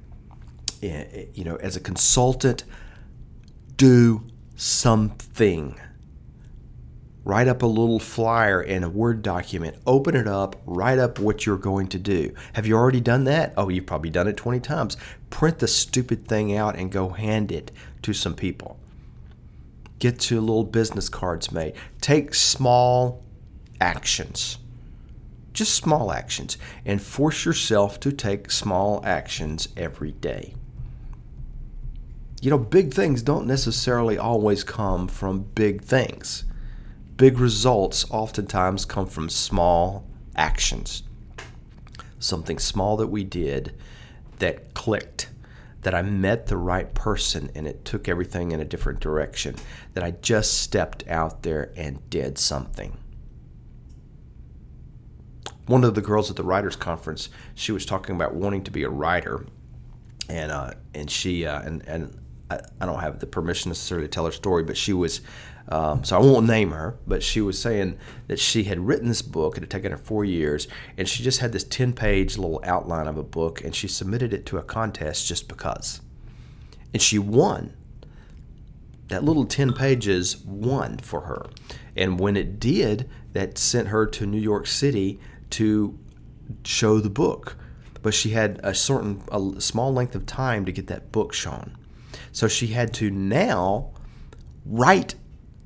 you 0.81 1.45
know 1.45 1.57
as 1.57 1.77
a 1.77 1.81
consultant 1.81 2.65
do 3.77 4.25
something. 4.57 5.81
Write 7.25 7.49
up 7.49 7.63
a 7.63 7.67
little 7.67 7.99
flyer 7.99 8.61
in 8.61 8.85
a 8.85 8.89
word 8.89 9.23
document. 9.23 9.79
Open 9.87 10.15
it 10.15 10.29
up. 10.29 10.61
Write 10.67 10.99
up 10.99 11.19
what 11.19 11.47
you're 11.47 11.57
going 11.57 11.89
to 11.89 11.99
do. 11.99 12.35
Have 12.53 12.67
you 12.67 12.77
already 12.77 13.01
done 13.01 13.25
that? 13.25 13.55
Oh 13.57 13.71
you've 13.71 13.87
probably 13.87 14.11
done 14.11 14.29
it 14.29 14.37
20 14.37 14.61
times. 14.61 14.99
Print 15.31 15.59
the 15.59 15.69
stupid 15.69 16.29
thing 16.29 16.55
out 16.55 16.77
and 16.77 16.93
go 16.93 17.09
hand 17.09 17.51
it 17.51 17.73
to 18.03 18.13
some 18.13 18.35
people. 18.35 18.79
Get 19.99 20.31
your 20.31 20.43
little 20.43 20.65
business 20.65 21.09
cards 21.09 21.51
made. 21.51 21.73
Take 22.03 22.35
small 22.35 23.25
actions 23.81 24.59
just 25.55 25.75
small 25.75 26.13
actions, 26.13 26.59
and 26.85 27.01
force 27.01 27.45
yourself 27.45 27.99
to 28.01 28.13
take 28.13 28.51
small 28.51 29.01
actions 29.07 29.69
every 29.77 30.13
day. 30.13 30.55
You 32.43 32.51
know, 32.51 32.59
big 32.59 32.93
things 32.93 33.23
don't 33.23 33.47
necessarily 33.47 34.19
always 34.19 34.65
come 34.65 35.09
from 35.09 35.45
big 35.55 35.83
things. 35.83 36.45
Big 37.17 37.39
results 37.39 38.05
oftentimes 38.11 38.85
come 38.85 39.07
from 39.07 39.31
small 39.31 40.05
actions. 40.37 41.05
Something 42.19 42.59
small 42.59 42.97
that 42.99 43.07
we 43.07 43.25
did 43.25 43.75
that 44.41 44.75
clicked, 44.75 45.31
that 45.83 45.95
I 45.95 46.03
met 46.03 46.49
the 46.49 46.57
right 46.57 46.93
person 46.93 47.51
and 47.55 47.67
it 47.67 47.85
took 47.85 48.09
everything 48.09 48.51
in 48.51 48.61
a 48.61 48.65
different 48.65 49.01
direction, 49.01 49.55
that 49.95 50.03
I 50.03 50.11
just 50.11 50.61
stepped 50.61 51.07
out 51.07 51.45
there 51.45 51.73
and 51.77 52.11
did 52.11 52.37
something 52.37 52.99
one 55.67 55.85
of 55.85 55.95
the 55.95 56.03
girls 56.03 56.31
at 56.31 56.37
the 56.37 56.43
writers 56.43 56.77
conference 56.77 57.29
she 57.55 57.73
was 57.73 57.87
talking 57.87 58.15
about 58.15 58.35
wanting 58.35 58.63
to 58.63 58.71
be 58.71 58.83
a 58.83 58.89
writer 58.89 59.47
and 60.29 60.53
uh, 60.53 60.73
and 60.95 61.11
she 61.11 61.47
uh, 61.47 61.61
and 61.63 61.87
and 61.87 62.19
I, 62.51 62.61
I, 62.81 62.87
don't 62.87 63.01
have 63.01 63.21
the 63.21 63.27
permission 63.27 63.71
necessarily 63.71 64.07
to 64.07 64.11
tell 64.11 64.27
her 64.27 64.33
story 64.33 64.65
but 64.65 64.77
she 64.77 64.93
was 64.93 65.21
um, 65.69 66.05
so 66.05 66.17
I 66.17 66.21
won't 66.21 66.47
name 66.47 66.71
her 66.73 66.99
but 67.07 67.23
she 67.23 67.41
was 67.41 67.61
saying 67.61 67.99
that 68.29 68.39
she 68.39 68.65
had 68.65 68.81
written 68.81 69.09
this 69.09 69.23
book 69.23 69.57
it 69.57 69.63
had 69.63 69.71
taken 69.71 69.93
her 69.93 69.99
four 69.99 70.25
years 70.25 70.69
and 70.97 71.09
she 71.09 71.23
just 71.23 71.41
had 71.41 71.53
this 71.53 71.65
10 71.65 71.95
page 71.95 72.37
little 72.37 72.61
outline 72.65 73.07
of 73.07 73.17
a 73.17 73.23
book 73.23 73.63
and 73.65 73.75
she 73.75 73.89
submitted 73.89 74.33
it 74.33 74.47
to 74.47 74.59
a 74.59 74.63
contest 74.63 75.27
just 75.27 75.49
because. 75.49 76.01
And 76.93 77.03
she 77.03 77.19
won. 77.19 77.75
That 79.09 79.25
little 79.25 79.45
10 79.45 79.73
pages 79.73 80.39
won 80.39 80.99
for 80.99 81.23
her. 81.23 81.47
And 81.97 82.19
when 82.19 82.37
it 82.37 82.59
did 82.59 83.11
that 83.33 83.59
sent 83.59 83.89
her 83.89 84.07
to 84.07 84.27
New 84.27 84.41
York 84.41 84.67
City 84.67 85.21
to 85.51 85.99
show 86.65 87.01
the 87.01 87.11
book, 87.11 87.57
but 88.03 88.15
she 88.15 88.31
had 88.31 88.61
a 88.63 88.75
certain 88.75 89.23
a 89.31 89.61
small 89.61 89.93
length 89.93 90.15
of 90.15 90.27
time 90.27 90.65
to 90.65 90.73
get 90.73 90.87
that 90.89 91.13
book 91.13 91.33
shown. 91.33 91.77
So 92.33 92.49
she 92.49 92.69
had 92.69 92.93
to 92.95 93.11
now 93.11 93.93
write 94.67 95.15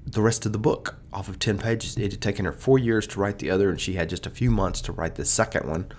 the 0.07 0.23
rest 0.23 0.47
of 0.47 0.53
the 0.53 0.59
book 0.59 0.97
off 1.13 1.29
of 1.29 1.39
10 1.39 1.59
pages. 1.59 1.97
It 1.97 2.13
had 2.13 2.21
taken 2.21 2.45
her 2.45 2.53
four 2.53 2.79
years 2.79 3.07
to 3.09 3.21
write 3.21 3.39
the 3.39 3.51
other, 3.51 3.71
and 3.71 3.81
she 3.81 3.95
had 3.95 4.09
just 4.09 4.27
a 4.27 4.31
few 4.31 4.51
months 4.51 4.81
to 4.83 4.93
write 4.93 5.17
the 5.17 5.25
second 5.25 5.69
one 5.69 5.93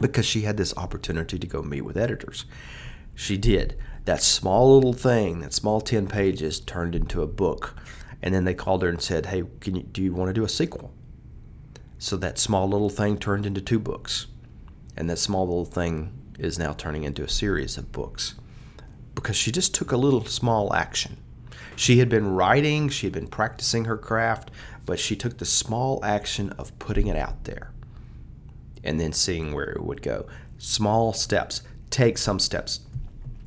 because 0.00 0.26
she 0.26 0.42
had 0.42 0.56
this 0.56 0.76
opportunity 0.76 1.38
to 1.38 1.46
go 1.46 1.62
meet 1.62 1.82
with 1.82 1.96
editors. 1.96 2.44
She 3.14 3.36
did. 3.36 3.78
That 4.04 4.22
small 4.22 4.74
little 4.74 4.92
thing, 4.92 5.40
that 5.40 5.52
small 5.52 5.80
10 5.80 6.06
pages, 6.08 6.60
turned 6.60 6.94
into 6.94 7.22
a 7.22 7.26
book. 7.26 7.76
And 8.22 8.34
then 8.34 8.44
they 8.44 8.54
called 8.54 8.82
her 8.82 8.88
and 8.88 9.02
said, 9.02 9.26
Hey, 9.26 9.44
can 9.60 9.76
you, 9.76 9.82
do 9.82 10.02
you 10.02 10.12
want 10.12 10.28
to 10.28 10.32
do 10.32 10.44
a 10.44 10.48
sequel? 10.48 10.92
So 12.02 12.16
that 12.16 12.36
small 12.36 12.68
little 12.68 12.90
thing 12.90 13.16
turned 13.16 13.46
into 13.46 13.60
two 13.60 13.78
books. 13.78 14.26
And 14.96 15.08
that 15.08 15.20
small 15.20 15.46
little 15.46 15.64
thing 15.64 16.12
is 16.36 16.58
now 16.58 16.72
turning 16.72 17.04
into 17.04 17.22
a 17.22 17.28
series 17.28 17.78
of 17.78 17.92
books 17.92 18.34
because 19.14 19.36
she 19.36 19.52
just 19.52 19.72
took 19.72 19.92
a 19.92 19.96
little 19.96 20.24
small 20.24 20.74
action. 20.74 21.18
She 21.76 22.00
had 22.00 22.08
been 22.08 22.34
writing, 22.34 22.88
she 22.88 23.06
had 23.06 23.12
been 23.12 23.28
practicing 23.28 23.84
her 23.84 23.96
craft, 23.96 24.50
but 24.84 24.98
she 24.98 25.14
took 25.14 25.38
the 25.38 25.44
small 25.44 26.04
action 26.04 26.50
of 26.58 26.76
putting 26.80 27.06
it 27.06 27.16
out 27.16 27.44
there 27.44 27.70
and 28.82 28.98
then 28.98 29.12
seeing 29.12 29.54
where 29.54 29.70
it 29.70 29.84
would 29.84 30.02
go. 30.02 30.26
Small 30.58 31.12
steps. 31.12 31.62
Take 31.90 32.18
some 32.18 32.40
steps. 32.40 32.80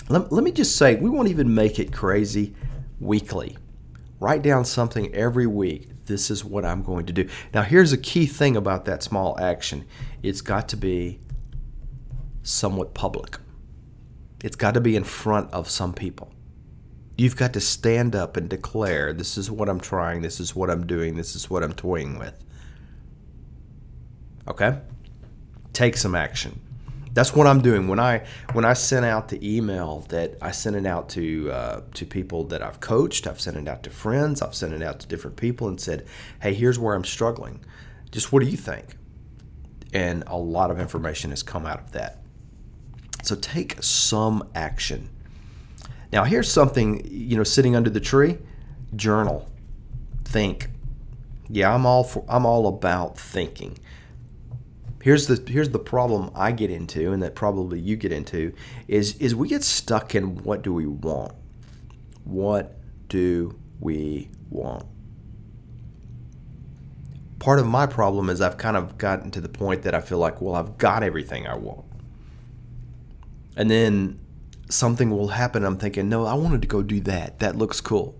Let, 0.08 0.32
let 0.32 0.46
me 0.46 0.54
just 0.54 0.78
say, 0.78 0.96
we 0.96 1.10
won't 1.10 1.28
even 1.28 1.54
make 1.54 1.78
it 1.78 1.92
crazy 1.92 2.56
weekly. 3.02 3.58
Write 4.22 4.44
down 4.44 4.64
something 4.64 5.14
every 5.14 5.46
week 5.46 5.90
this 6.06 6.30
is 6.30 6.44
what 6.44 6.66
I'm 6.66 6.84
going 6.84 7.06
to 7.06 7.14
do. 7.14 7.28
Now, 7.54 7.64
here's 7.64 7.92
a 7.92 7.98
key 7.98 8.26
thing 8.26 8.56
about 8.56 8.86
that 8.86 9.04
small 9.04 9.40
action 9.40 9.86
it's 10.24 10.42
got 10.42 10.68
to 10.70 10.78
be 10.78 11.20
somewhat 12.44 12.94
public, 12.94 13.38
it's 14.44 14.56
got 14.56 14.74
to 14.74 14.82
be 14.82 14.96
in 14.96 15.04
front 15.04 15.52
of 15.52 15.70
some 15.70 15.94
people. 15.94 16.32
You've 17.18 17.38
got 17.38 17.54
to 17.54 17.62
stand 17.62 18.14
up 18.14 18.36
and 18.36 18.50
declare, 18.50 19.14
This 19.14 19.38
is 19.38 19.50
what 19.50 19.70
I'm 19.70 19.80
trying, 19.80 20.22
this 20.22 20.40
is 20.40 20.56
what 20.56 20.70
I'm 20.70 20.86
doing, 20.86 21.16
this 21.16 21.36
is 21.36 21.50
what 21.50 21.64
I'm 21.64 21.74
toying 21.74 22.20
with. 22.20 22.34
Okay? 24.48 24.80
Take 25.72 25.96
some 25.96 26.14
action 26.14 26.60
that's 27.16 27.34
what 27.34 27.48
I'm 27.48 27.62
doing 27.62 27.88
when 27.88 27.98
I 27.98 28.26
when 28.52 28.66
I 28.66 28.74
sent 28.74 29.06
out 29.06 29.30
the 29.30 29.40
email 29.58 30.02
that 30.10 30.36
I 30.42 30.52
sent 30.52 30.76
it 30.76 30.86
out 30.86 31.08
to 31.10 31.50
uh, 31.50 31.82
to 31.96 32.06
people 32.06 32.44
that 32.46 32.62
I've 32.62 32.82
coached. 32.82 33.26
I've 33.26 33.40
sent 33.40 33.56
it 33.56 33.68
out 33.70 33.84
to 33.84 33.90
friends. 33.90 34.42
I've 34.42 34.54
sent 34.54 34.74
it 34.74 34.84
out 34.84 35.00
to 35.00 35.08
different 35.08 35.38
people 35.38 35.70
and 35.70 35.80
said, 35.80 36.06
"Hey, 36.42 36.54
here's 36.54 36.78
where 36.78 36.94
I'm 36.94 37.06
struggling. 37.06 37.64
Just 38.12 38.34
what 38.34 38.44
do 38.44 38.50
you 38.50 38.58
think?" 38.58 38.98
And 39.94 40.26
a 40.28 40.38
lot 40.38 40.72
of 40.72 40.80
information 40.80 41.30
has 41.30 41.42
come 41.42 41.66
out 41.66 41.80
of 41.80 41.94
that. 41.94 42.22
So 43.24 43.36
take 43.36 43.82
some 43.82 44.50
action. 44.54 45.10
Now, 46.12 46.26
here's 46.26 46.52
something 46.52 47.02
you 47.10 47.38
know, 47.38 47.44
sitting 47.44 47.78
under 47.78 47.90
the 47.90 48.02
tree, 48.02 48.38
journal, 48.94 49.50
think. 50.26 50.70
Yeah, 51.48 51.74
I'm 51.74 51.86
all 51.86 52.04
for, 52.04 52.26
I'm 52.28 52.46
all 52.46 52.68
about 52.68 53.18
thinking 53.18 53.78
here's 55.06 55.28
the 55.28 55.40
here's 55.52 55.70
the 55.70 55.78
problem 55.78 56.32
I 56.34 56.52
get 56.52 56.72
into, 56.72 57.14
and 57.14 57.22
that 57.22 57.36
probably 57.36 57.80
you 57.80 57.96
get 57.96 58.12
into, 58.12 58.54
is 58.88 59.16
is 59.18 59.36
we 59.36 59.48
get 59.48 59.64
stuck 59.64 60.16
in 60.16 60.38
what 60.44 60.64
do 60.64 60.74
we 60.74 60.88
want? 60.88 61.34
What 62.24 62.76
do 63.08 63.56
we 63.80 64.32
want? 64.50 64.84
Part 67.38 67.60
of 67.60 67.68
my 67.68 67.86
problem 67.86 68.32
is 68.32 68.42
I've 68.42 68.58
kind 68.58 68.76
of 68.76 68.98
gotten 68.98 69.30
to 69.30 69.42
the 69.42 69.48
point 69.48 69.84
that 69.84 69.94
I 69.94 70.02
feel 70.02 70.18
like, 70.18 70.42
well, 70.42 70.56
I've 70.56 70.80
got 70.80 71.04
everything 71.04 71.46
I 71.46 71.56
want. 71.56 71.86
And 73.56 73.70
then 73.70 74.20
something 74.72 75.12
will 75.12 75.28
happen. 75.28 75.64
I'm 75.64 75.78
thinking, 75.78 76.10
no, 76.10 76.26
I 76.26 76.34
wanted 76.34 76.64
to 76.64 76.68
go 76.68 76.82
do 76.82 77.00
that. 77.02 77.38
That 77.40 77.56
looks 77.56 77.80
cool. 77.80 78.20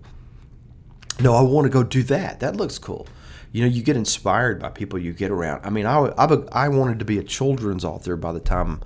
No, 1.20 1.34
I 1.34 1.42
want 1.42 1.64
to 1.64 1.70
go 1.70 1.82
do 1.82 2.02
that. 2.04 2.40
That 2.40 2.56
looks 2.56 2.78
cool. 2.78 3.06
You 3.52 3.62
know, 3.62 3.68
you 3.68 3.82
get 3.82 3.96
inspired 3.96 4.60
by 4.60 4.68
people 4.68 4.98
you 4.98 5.12
get 5.12 5.30
around. 5.30 5.64
I 5.64 5.70
mean, 5.70 5.86
I, 5.86 6.12
I, 6.18 6.26
I 6.52 6.68
wanted 6.68 6.98
to 6.98 7.04
be 7.04 7.18
a 7.18 7.22
children's 7.22 7.84
author 7.84 8.16
by 8.16 8.32
the 8.32 8.40
time 8.40 8.82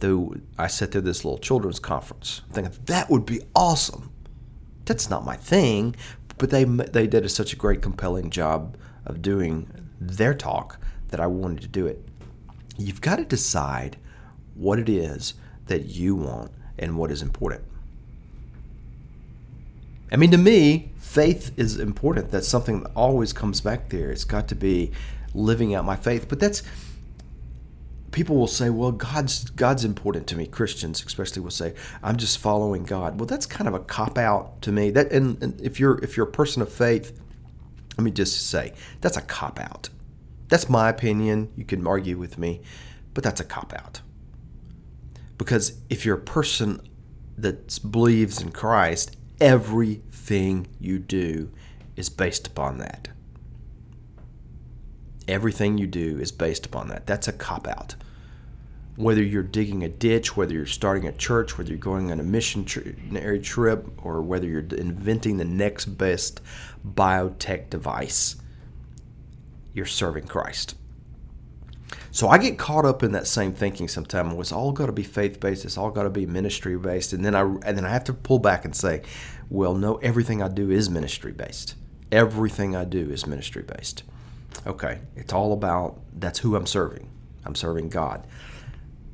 though 0.00 0.34
I 0.58 0.66
sat 0.66 0.92
through 0.92 1.02
this 1.02 1.24
little 1.24 1.38
children's 1.38 1.78
conference, 1.78 2.42
thinking 2.52 2.74
that 2.86 3.08
would 3.08 3.24
be 3.24 3.42
awesome. 3.54 4.10
That's 4.86 5.08
not 5.08 5.24
my 5.24 5.36
thing, 5.36 5.94
but 6.38 6.50
they 6.50 6.64
they 6.64 7.06
did 7.06 7.24
a, 7.24 7.28
such 7.28 7.52
a 7.52 7.56
great, 7.56 7.80
compelling 7.80 8.30
job 8.30 8.76
of 9.06 9.22
doing 9.22 9.70
their 10.00 10.34
talk 10.34 10.78
that 11.08 11.20
I 11.20 11.26
wanted 11.26 11.60
to 11.62 11.68
do 11.68 11.86
it. 11.86 12.04
You've 12.76 13.00
got 13.00 13.16
to 13.16 13.24
decide 13.24 13.98
what 14.54 14.78
it 14.78 14.88
is 14.88 15.34
that 15.66 15.86
you 15.86 16.16
want 16.16 16.50
and 16.78 16.96
what 16.96 17.10
is 17.10 17.22
important. 17.22 17.62
I 20.12 20.16
mean, 20.16 20.30
to 20.32 20.38
me, 20.38 20.92
faith 20.98 21.52
is 21.56 21.78
important. 21.78 22.30
That's 22.30 22.48
something 22.48 22.82
that 22.82 22.92
always 22.94 23.32
comes 23.32 23.60
back 23.60 23.88
there. 23.88 24.10
It's 24.10 24.24
got 24.24 24.48
to 24.48 24.54
be 24.54 24.92
living 25.34 25.74
out 25.74 25.84
my 25.84 25.96
faith. 25.96 26.28
But 26.28 26.40
that's 26.40 26.62
people 28.10 28.36
will 28.36 28.46
say, 28.46 28.70
"Well, 28.70 28.92
God's 28.92 29.50
God's 29.50 29.84
important 29.84 30.26
to 30.28 30.36
me." 30.36 30.46
Christians, 30.46 31.04
especially, 31.04 31.42
will 31.42 31.50
say, 31.50 31.74
"I'm 32.02 32.16
just 32.16 32.38
following 32.38 32.84
God." 32.84 33.18
Well, 33.18 33.26
that's 33.26 33.46
kind 33.46 33.68
of 33.68 33.74
a 33.74 33.80
cop 33.80 34.18
out 34.18 34.62
to 34.62 34.72
me. 34.72 34.90
That 34.90 35.12
and, 35.12 35.40
and 35.42 35.60
if 35.60 35.78
you're 35.78 35.98
if 36.02 36.16
you're 36.16 36.26
a 36.26 36.32
person 36.32 36.62
of 36.62 36.72
faith, 36.72 37.18
let 37.96 38.04
me 38.04 38.10
just 38.10 38.48
say 38.48 38.72
that's 39.00 39.16
a 39.16 39.22
cop 39.22 39.60
out. 39.60 39.90
That's 40.48 40.68
my 40.68 40.88
opinion. 40.88 41.50
You 41.56 41.64
can 41.64 41.86
argue 41.86 42.18
with 42.18 42.38
me, 42.38 42.62
but 43.14 43.22
that's 43.22 43.40
a 43.40 43.44
cop 43.44 43.72
out. 43.72 44.00
Because 45.38 45.74
if 45.88 46.04
you're 46.04 46.16
a 46.16 46.20
person 46.20 46.80
that 47.38 47.80
believes 47.90 48.42
in 48.42 48.50
Christ, 48.50 49.16
everything 49.40 50.66
you 50.78 50.98
do 50.98 51.50
is 51.96 52.08
based 52.08 52.46
upon 52.46 52.78
that. 52.78 53.08
Everything 55.26 55.78
you 55.78 55.86
do 55.86 56.18
is 56.18 56.32
based 56.32 56.66
upon 56.66 56.88
that. 56.88 57.06
That's 57.06 57.28
a 57.28 57.32
cop 57.32 57.66
out. 57.66 57.94
Whether 58.96 59.22
you're 59.22 59.42
digging 59.42 59.82
a 59.82 59.88
ditch, 59.88 60.36
whether 60.36 60.52
you're 60.52 60.66
starting 60.66 61.06
a 61.06 61.12
church, 61.12 61.56
whether 61.56 61.70
you're 61.70 61.78
going 61.78 62.10
on 62.10 62.20
a 62.20 62.24
missionary 62.24 63.40
trip, 63.40 63.88
or 64.04 64.20
whether 64.20 64.46
you're 64.46 64.60
inventing 64.60 65.38
the 65.38 65.44
next 65.44 65.86
best 65.86 66.40
biotech 66.86 67.70
device, 67.70 68.36
you're 69.72 69.86
serving 69.86 70.26
Christ. 70.26 70.74
So 72.12 72.28
I 72.28 72.38
get 72.38 72.58
caught 72.58 72.84
up 72.84 73.02
in 73.02 73.12
that 73.12 73.26
same 73.26 73.52
thinking 73.52 73.86
sometimes. 73.86 74.34
It's 74.38 74.52
all 74.52 74.72
got 74.72 74.86
to 74.86 74.92
be 74.92 75.04
faith 75.04 75.38
based. 75.38 75.64
It's 75.64 75.78
all 75.78 75.90
got 75.90 76.02
to 76.04 76.10
be 76.10 76.26
ministry 76.26 76.76
based. 76.76 77.12
And 77.12 77.24
then 77.24 77.34
I 77.34 77.42
and 77.42 77.76
then 77.76 77.84
I 77.84 77.90
have 77.90 78.04
to 78.04 78.12
pull 78.12 78.40
back 78.40 78.64
and 78.64 78.74
say, 78.74 79.02
well, 79.48 79.74
no, 79.74 79.96
everything 79.96 80.42
I 80.42 80.48
do 80.48 80.70
is 80.70 80.90
ministry 80.90 81.32
based. 81.32 81.76
Everything 82.10 82.74
I 82.74 82.84
do 82.84 83.10
is 83.10 83.26
ministry 83.26 83.62
based. 83.62 84.02
Okay, 84.66 85.00
it's 85.14 85.32
all 85.32 85.52
about 85.52 86.00
that's 86.12 86.40
who 86.40 86.56
I'm 86.56 86.66
serving. 86.66 87.08
I'm 87.44 87.54
serving 87.54 87.90
God. 87.90 88.26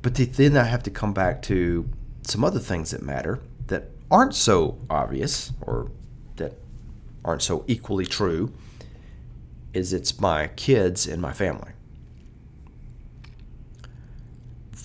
But 0.01 0.15
then 0.15 0.57
I 0.57 0.63
have 0.63 0.83
to 0.83 0.91
come 0.91 1.13
back 1.13 1.41
to 1.43 1.87
some 2.23 2.43
other 2.43 2.59
things 2.59 2.91
that 2.91 3.01
matter 3.03 3.39
that 3.67 3.89
aren't 4.09 4.33
so 4.33 4.79
obvious 4.89 5.51
or 5.61 5.91
that 6.37 6.53
aren't 7.23 7.43
so 7.43 7.63
equally 7.67 8.05
true. 8.05 8.53
Is 9.73 9.93
it's 9.93 10.19
my 10.19 10.47
kids 10.55 11.05
and 11.05 11.21
my 11.21 11.33
family 11.33 11.73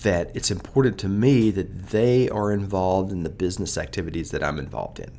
that 0.01 0.31
it's 0.35 0.51
important 0.51 0.97
to 0.99 1.07
me 1.07 1.51
that 1.51 1.89
they 1.89 2.29
are 2.29 2.51
involved 2.51 3.11
in 3.11 3.23
the 3.23 3.29
business 3.29 3.77
activities 3.77 4.31
that 4.31 4.43
I'm 4.43 4.59
involved 4.59 4.99
in. 4.99 5.11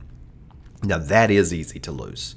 Now 0.82 0.98
that 0.98 1.30
is 1.30 1.54
easy 1.54 1.78
to 1.80 1.92
lose. 1.92 2.36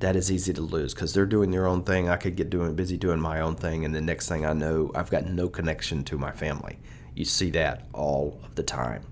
That 0.00 0.16
is 0.16 0.30
easy 0.30 0.52
to 0.54 0.62
lose 0.62 0.94
because 0.94 1.12
they're 1.12 1.26
doing 1.26 1.50
their 1.50 1.66
own 1.66 1.82
thing. 1.82 2.08
I 2.08 2.16
could 2.16 2.36
get 2.36 2.48
doing 2.48 2.74
busy 2.74 2.96
doing 2.96 3.20
my 3.20 3.40
own 3.40 3.54
thing, 3.54 3.84
and 3.84 3.94
the 3.94 4.00
next 4.00 4.28
thing 4.28 4.46
I 4.46 4.54
know, 4.54 4.90
I've 4.94 5.10
got 5.10 5.26
no 5.26 5.48
connection 5.48 6.04
to 6.04 6.16
my 6.16 6.30
family. 6.30 6.78
You 7.14 7.24
see 7.24 7.50
that 7.50 7.86
all 7.92 8.40
of 8.44 8.54
the 8.54 8.62
time. 8.62 9.02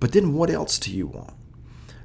But 0.00 0.12
then, 0.12 0.32
what 0.32 0.48
else 0.48 0.78
do 0.78 0.90
you 0.90 1.06
want? 1.06 1.34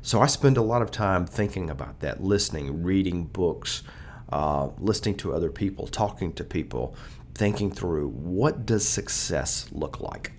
So 0.01 0.21
I 0.21 0.27
spend 0.27 0.57
a 0.57 0.61
lot 0.61 0.81
of 0.81 0.91
time 0.91 1.25
thinking 1.25 1.69
about 1.69 1.99
that, 1.99 2.23
listening, 2.23 2.83
reading 2.83 3.25
books, 3.25 3.83
uh, 4.31 4.69
listening 4.77 5.15
to 5.17 5.33
other 5.33 5.49
people, 5.49 5.87
talking 5.87 6.33
to 6.33 6.43
people, 6.43 6.95
thinking 7.39 7.71
through 7.71 8.09
what 8.09 8.65
does 8.65 8.85
success 8.85 9.69
look 9.71 10.01
like? 10.01 10.33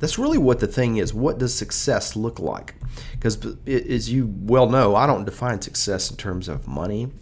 That's 0.00 0.18
really 0.18 0.38
what 0.38 0.58
the 0.58 0.66
thing 0.66 0.96
is. 0.96 1.14
What 1.14 1.38
does 1.38 1.54
success 1.54 2.16
look 2.16 2.40
like? 2.40 2.74
Because, 3.12 3.38
as 3.64 4.10
you 4.10 4.34
well 4.40 4.68
know, 4.68 4.96
I 4.96 5.06
don't 5.06 5.24
define 5.24 5.62
success 5.62 6.10
in 6.10 6.16
terms 6.16 6.48
of 6.48 6.66
money 6.66 7.12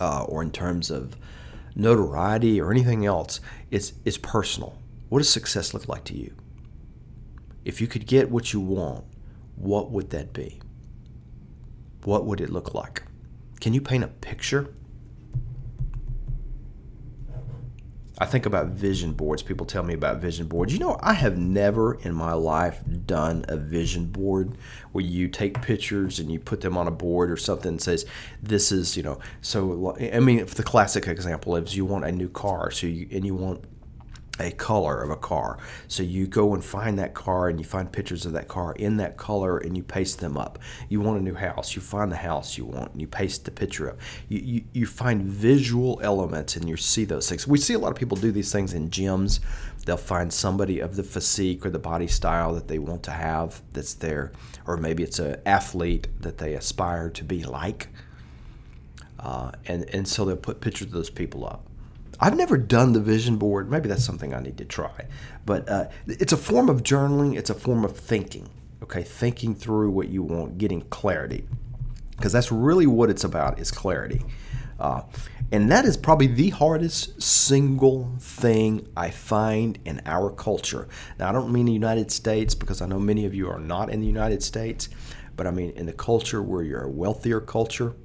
uh, 0.00 0.24
or 0.24 0.40
in 0.42 0.50
terms 0.50 0.90
of 0.90 1.14
notoriety 1.76 2.58
or 2.58 2.70
anything 2.70 3.04
else. 3.04 3.40
It's, 3.70 3.92
it's 4.06 4.16
personal. 4.16 4.78
What 5.10 5.18
does 5.18 5.28
success 5.28 5.74
look 5.74 5.86
like 5.88 6.04
to 6.04 6.16
you? 6.16 6.34
If 7.66 7.82
you 7.82 7.86
could 7.86 8.06
get 8.06 8.30
what 8.30 8.54
you 8.54 8.60
want, 8.60 9.04
what 9.56 9.90
would 9.90 10.08
that 10.10 10.32
be? 10.32 10.58
What 12.04 12.24
would 12.24 12.40
it 12.40 12.48
look 12.48 12.72
like? 12.72 13.02
Can 13.60 13.74
you 13.74 13.82
paint 13.82 14.04
a 14.04 14.08
picture? 14.08 14.72
I 18.22 18.24
think 18.24 18.46
about 18.46 18.68
vision 18.68 19.14
boards. 19.14 19.42
People 19.42 19.66
tell 19.66 19.82
me 19.82 19.94
about 19.94 20.18
vision 20.18 20.46
boards. 20.46 20.72
You 20.72 20.78
know, 20.78 20.96
I 21.02 21.14
have 21.14 21.36
never 21.36 21.94
in 21.94 22.14
my 22.14 22.34
life 22.34 22.80
done 23.04 23.44
a 23.48 23.56
vision 23.56 24.06
board 24.06 24.56
where 24.92 25.04
you 25.04 25.26
take 25.26 25.60
pictures 25.60 26.20
and 26.20 26.30
you 26.30 26.38
put 26.38 26.60
them 26.60 26.78
on 26.78 26.86
a 26.86 26.92
board 26.92 27.32
or 27.32 27.36
something 27.36 27.72
that 27.72 27.82
says, 27.82 28.06
this 28.40 28.70
is, 28.70 28.96
you 28.96 29.02
know, 29.02 29.18
so, 29.40 29.96
I 29.98 30.20
mean, 30.20 30.46
the 30.46 30.62
classic 30.62 31.08
example 31.08 31.56
is 31.56 31.76
you 31.76 31.84
want 31.84 32.04
a 32.04 32.12
new 32.12 32.28
car, 32.28 32.70
so 32.70 32.86
you, 32.86 33.08
and 33.10 33.26
you 33.26 33.34
want 33.34 33.64
a 34.42 34.50
color 34.50 35.02
of 35.02 35.10
a 35.10 35.16
car. 35.16 35.58
So 35.88 36.02
you 36.02 36.26
go 36.26 36.54
and 36.54 36.64
find 36.64 36.98
that 36.98 37.14
car 37.14 37.48
and 37.48 37.58
you 37.58 37.64
find 37.64 37.90
pictures 37.90 38.26
of 38.26 38.32
that 38.32 38.48
car 38.48 38.72
in 38.74 38.96
that 38.98 39.16
color 39.16 39.58
and 39.58 39.76
you 39.76 39.82
paste 39.82 40.20
them 40.20 40.36
up. 40.36 40.58
You 40.88 41.00
want 41.00 41.20
a 41.20 41.22
new 41.22 41.34
house, 41.34 41.74
you 41.74 41.82
find 41.82 42.10
the 42.10 42.16
house 42.16 42.58
you 42.58 42.64
want 42.64 42.92
and 42.92 43.00
you 43.00 43.06
paste 43.06 43.44
the 43.44 43.50
picture 43.50 43.90
up. 43.90 43.98
You, 44.28 44.40
you, 44.40 44.64
you 44.72 44.86
find 44.86 45.22
visual 45.22 46.00
elements 46.02 46.56
and 46.56 46.68
you 46.68 46.76
see 46.76 47.04
those 47.04 47.28
things. 47.28 47.46
We 47.46 47.58
see 47.58 47.74
a 47.74 47.78
lot 47.78 47.90
of 47.90 47.96
people 47.96 48.16
do 48.16 48.32
these 48.32 48.52
things 48.52 48.74
in 48.74 48.90
gyms. 48.90 49.40
They'll 49.84 49.96
find 49.96 50.32
somebody 50.32 50.80
of 50.80 50.96
the 50.96 51.02
physique 51.02 51.64
or 51.64 51.70
the 51.70 51.78
body 51.78 52.06
style 52.06 52.54
that 52.54 52.68
they 52.68 52.78
want 52.78 53.02
to 53.04 53.10
have 53.10 53.62
that's 53.72 53.94
there, 53.94 54.32
or 54.66 54.76
maybe 54.76 55.02
it's 55.02 55.18
an 55.18 55.40
athlete 55.44 56.08
that 56.20 56.38
they 56.38 56.54
aspire 56.54 57.10
to 57.10 57.24
be 57.24 57.42
like. 57.44 57.88
Uh, 59.18 59.52
and, 59.66 59.88
and 59.94 60.06
so 60.06 60.24
they'll 60.24 60.36
put 60.36 60.60
pictures 60.60 60.88
of 60.88 60.92
those 60.92 61.10
people 61.10 61.46
up 61.46 61.64
I've 62.22 62.36
never 62.36 62.56
done 62.56 62.92
the 62.92 63.00
vision 63.00 63.36
board. 63.36 63.68
Maybe 63.68 63.88
that's 63.88 64.04
something 64.04 64.32
I 64.32 64.38
need 64.38 64.56
to 64.58 64.64
try. 64.64 65.08
But 65.44 65.68
uh, 65.68 65.88
it's 66.06 66.32
a 66.32 66.36
form 66.36 66.68
of 66.68 66.84
journaling, 66.84 67.36
it's 67.36 67.50
a 67.50 67.54
form 67.54 67.84
of 67.84 67.96
thinking, 67.96 68.48
okay? 68.80 69.02
Thinking 69.02 69.56
through 69.56 69.90
what 69.90 70.08
you 70.08 70.22
want, 70.22 70.56
getting 70.56 70.82
clarity. 70.82 71.48
Because 72.12 72.32
that's 72.32 72.52
really 72.52 72.86
what 72.86 73.10
it's 73.10 73.24
about 73.24 73.58
is 73.58 73.72
clarity. 73.72 74.24
Uh, 74.78 75.02
and 75.50 75.68
that 75.72 75.84
is 75.84 75.96
probably 75.96 76.28
the 76.28 76.50
hardest 76.50 77.20
single 77.20 78.14
thing 78.20 78.86
I 78.96 79.10
find 79.10 79.80
in 79.84 80.00
our 80.06 80.30
culture. 80.30 80.86
Now, 81.18 81.28
I 81.28 81.32
don't 81.32 81.52
mean 81.52 81.66
the 81.66 81.72
United 81.72 82.12
States 82.12 82.54
because 82.54 82.80
I 82.80 82.86
know 82.86 83.00
many 83.00 83.26
of 83.26 83.34
you 83.34 83.50
are 83.50 83.58
not 83.58 83.90
in 83.90 84.00
the 84.00 84.06
United 84.06 84.44
States, 84.44 84.88
but 85.34 85.48
I 85.48 85.50
mean 85.50 85.70
in 85.70 85.86
the 85.86 85.92
culture 85.92 86.40
where 86.40 86.62
you're 86.62 86.84
a 86.84 86.90
wealthier 86.90 87.40
culture, 87.40 87.96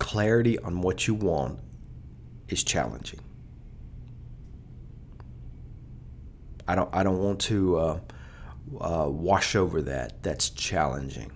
clarity 0.00 0.58
on 0.58 0.80
what 0.80 1.06
you 1.06 1.14
want 1.14 1.60
is 2.52 2.62
challenging. 2.64 3.20
I 6.68 6.74
don't 6.74 6.88
I 6.92 7.02
don't 7.02 7.18
want 7.18 7.40
to 7.42 7.76
uh, 7.78 8.00
uh, 8.80 9.08
wash 9.08 9.56
over 9.56 9.82
that. 9.82 10.22
That's 10.22 10.50
challenging. 10.50 11.32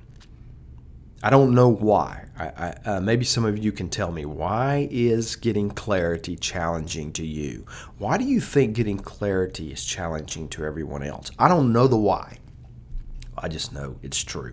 I 1.24 1.30
don't 1.30 1.54
know 1.54 1.70
why. 1.70 2.26
I, 2.38 2.44
I, 2.44 2.74
uh, 2.84 3.00
maybe 3.00 3.24
some 3.24 3.46
of 3.46 3.56
you 3.56 3.72
can 3.72 3.88
tell 3.88 4.12
me 4.12 4.26
why 4.26 4.88
is 4.90 5.36
getting 5.36 5.70
clarity 5.70 6.36
challenging 6.36 7.12
to 7.14 7.26
you? 7.26 7.64
Why 7.96 8.18
do 8.18 8.24
you 8.24 8.40
think 8.40 8.74
getting 8.76 8.98
clarity 8.98 9.72
is 9.72 9.82
challenging 9.82 10.48
to 10.50 10.64
everyone 10.66 11.02
else? 11.02 11.30
I 11.38 11.48
don't 11.48 11.72
know 11.72 11.86
the 11.86 11.96
why. 11.96 12.38
I 13.38 13.48
just 13.48 13.72
know 13.72 13.96
it's 14.02 14.22
true. 14.22 14.52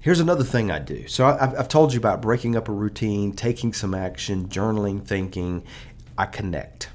Here's 0.00 0.20
another 0.20 0.44
thing 0.44 0.70
I 0.70 0.78
do. 0.78 1.06
So 1.06 1.26
I've, 1.26 1.58
I've 1.58 1.68
told 1.68 1.92
you 1.92 1.98
about 1.98 2.20
breaking 2.22 2.56
up 2.56 2.68
a 2.68 2.72
routine, 2.72 3.32
taking 3.32 3.72
some 3.72 3.94
action, 3.94 4.48
journaling, 4.48 5.04
thinking. 5.04 5.62
I 6.18 6.26
connect. 6.26 6.90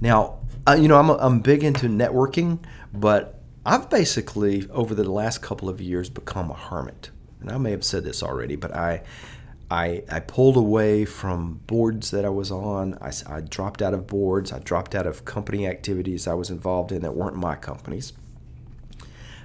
Now, 0.00 0.38
uh, 0.66 0.72
you 0.72 0.88
know, 0.88 0.98
I'm, 0.98 1.10
I'm 1.10 1.40
big 1.40 1.62
into 1.62 1.86
networking, 1.86 2.58
but 2.92 3.40
I've 3.64 3.90
basically, 3.90 4.68
over 4.70 4.94
the 4.94 5.10
last 5.10 5.42
couple 5.42 5.68
of 5.68 5.80
years, 5.80 6.08
become 6.08 6.50
a 6.50 6.54
hermit. 6.54 7.10
And 7.40 7.50
I 7.50 7.58
may 7.58 7.70
have 7.70 7.84
said 7.84 8.04
this 8.04 8.22
already, 8.22 8.56
but 8.56 8.74
I, 8.74 9.02
I, 9.70 10.02
I 10.10 10.20
pulled 10.20 10.56
away 10.56 11.04
from 11.04 11.60
boards 11.66 12.10
that 12.10 12.24
I 12.24 12.28
was 12.28 12.50
on. 12.50 12.98
I, 13.00 13.12
I 13.26 13.40
dropped 13.40 13.82
out 13.82 13.94
of 13.94 14.06
boards. 14.06 14.52
I 14.52 14.58
dropped 14.58 14.94
out 14.94 15.06
of 15.06 15.24
company 15.24 15.66
activities 15.66 16.26
I 16.26 16.34
was 16.34 16.50
involved 16.50 16.92
in 16.92 17.02
that 17.02 17.14
weren't 17.14 17.36
my 17.36 17.54
companies. 17.54 18.12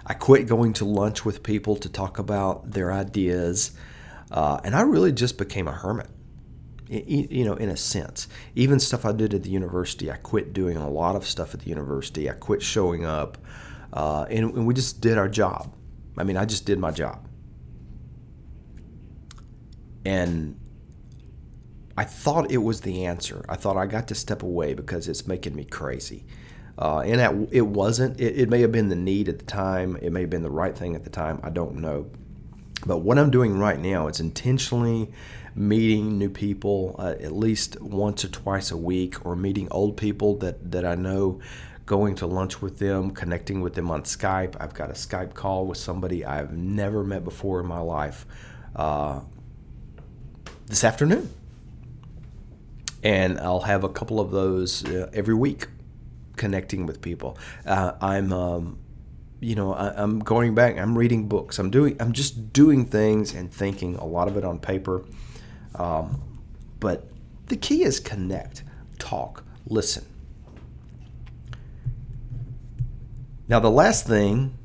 I 0.06 0.14
quit 0.14 0.48
going 0.48 0.74
to 0.74 0.86
lunch 0.86 1.26
with 1.26 1.44
people 1.44 1.76
to 1.78 1.90
talk 1.90 2.20
about 2.20 2.72
their 2.72 2.92
ideas. 2.92 3.72
Uh, 4.32 4.60
and 4.64 4.76
I 4.76 4.82
really 4.82 5.12
just 5.12 5.38
became 5.38 5.68
a 5.68 5.72
hermit 5.72 6.10
you 6.88 7.46
know, 7.46 7.56
in 7.56 7.70
a 7.70 7.78
sense. 7.78 8.28
Even 8.56 8.80
stuff 8.80 9.06
I 9.06 9.12
did 9.12 9.34
at 9.34 9.44
the 9.44 9.50
university, 9.50 10.12
I 10.12 10.18
quit 10.18 10.54
doing 10.54 10.78
a 10.78 10.90
lot 10.90 11.16
of 11.16 11.26
stuff 11.26 11.54
at 11.54 11.62
the 11.62 11.70
university. 11.70 12.30
I 12.30 12.34
quit 12.34 12.62
showing 12.62 13.06
up, 13.06 13.38
uh, 13.94 14.26
and, 14.30 14.54
and, 14.54 14.68
we 14.68 14.74
just 14.74 15.02
did 15.02 15.18
our 15.18 15.28
job. 15.28 15.74
I 16.18 16.24
mean, 16.24 16.38
I 16.38 16.46
just 16.46 16.66
did 16.66 16.80
my 16.80 16.92
job. 16.92 17.28
And 20.06 20.60
I 21.98 22.04
thought 22.04 22.52
it 22.52 22.58
was 22.58 22.82
the 22.82 23.06
answer. 23.06 23.44
I 23.50 23.56
thought 23.56 23.78
I 23.78 23.86
got 23.88 24.08
to 24.10 24.16
step 24.16 24.44
away 24.44 24.74
because 24.74 25.08
it's 25.08 25.26
making 25.26 25.56
me 25.56 25.64
crazy. 25.64 26.26
Uh, 26.78 27.00
and 27.00 27.20
that, 27.20 27.34
it 27.52 27.62
wasn't. 27.62 28.20
It, 28.20 28.42
it 28.42 28.50
may 28.50 28.62
have 28.62 28.72
been 28.72 28.90
the 28.90 28.96
need 28.96 29.30
at 29.30 29.40
the 29.40 29.46
time. 29.46 29.98
It 30.02 30.12
may 30.12 30.22
have 30.22 30.30
been 30.30 30.44
the 30.44 30.50
right 30.50 30.78
thing 30.78 30.96
at 30.96 31.04
the 31.04 31.10
time. 31.10 31.40
I 31.44 31.50
don't 31.50 31.76
know. 31.76 32.08
But 32.86 32.98
what 32.98 33.18
I'm 33.18 33.32
doing 33.32 33.58
right 33.58 33.80
now 33.80 34.08
it's 34.08 34.20
intentionally 34.20 35.12
meeting 35.56 36.18
new 36.18 36.30
people 36.30 36.96
uh, 37.00 37.16
at 37.22 37.32
least 37.32 37.80
once 37.82 38.26
or 38.26 38.28
twice 38.28 38.72
a 38.72 38.78
week, 38.78 39.26
or 39.26 39.36
meeting 39.36 39.68
old 39.72 39.96
people 39.96 40.36
that, 40.38 40.72
that 40.72 40.86
I 40.86 40.96
know, 40.96 41.40
going 41.86 42.16
to 42.16 42.28
lunch 42.28 42.62
with 42.62 42.80
them, 42.80 43.12
connecting 43.12 43.62
with 43.62 43.74
them 43.74 43.90
on 43.90 44.04
Skype. 44.04 44.56
I've 44.60 44.74
got 44.74 44.90
a 44.90 44.94
Skype 44.94 45.34
call 45.34 45.66
with 45.66 45.78
somebody 45.78 46.26
I've 46.26 46.52
never 46.52 47.04
met 47.04 47.24
before 47.24 47.62
in 47.62 47.68
my 47.68 47.80
life 47.80 48.26
uh, 48.76 49.22
this 50.68 50.84
afternoon. 50.84 51.30
And 53.02 53.40
I'll 53.40 53.62
have 53.62 53.84
a 53.84 53.90
couple 53.90 54.20
of 54.20 54.32
those 54.32 54.84
uh, 54.84 55.10
every 55.14 55.36
week 55.36 55.68
connecting 56.36 56.86
with 56.86 57.02
people. 57.02 57.38
Uh, 57.66 57.94
I'm 58.02 58.32
um, 58.34 58.80
you 59.40 59.56
know 59.56 59.74
I, 59.74 60.02
am 60.02 60.20
going 60.20 60.56
back 60.56 60.78
i'm 60.78 60.98
reading 60.98 61.28
books 61.28 61.60
i'm 61.60 61.70
doing 61.70 61.98
i'm 62.00 62.14
just 62.14 62.54
doing 62.54 62.86
things 62.86 63.34
and 63.34 63.54
thinking 63.54 63.96
a 63.98 64.06
lot 64.06 64.30
of 64.30 64.38
it 64.38 64.46
on 64.46 64.60
paper 64.60 65.04
um, 65.76 66.22
but 66.80 67.08
the 67.48 67.58
key 67.58 67.84
is 67.84 68.00
connect, 68.00 68.64
talk, 68.98 69.44
listen. 69.68 70.06
Now, 73.48 73.60
the 73.60 73.70
last 73.70 74.08
thing, 74.08 74.58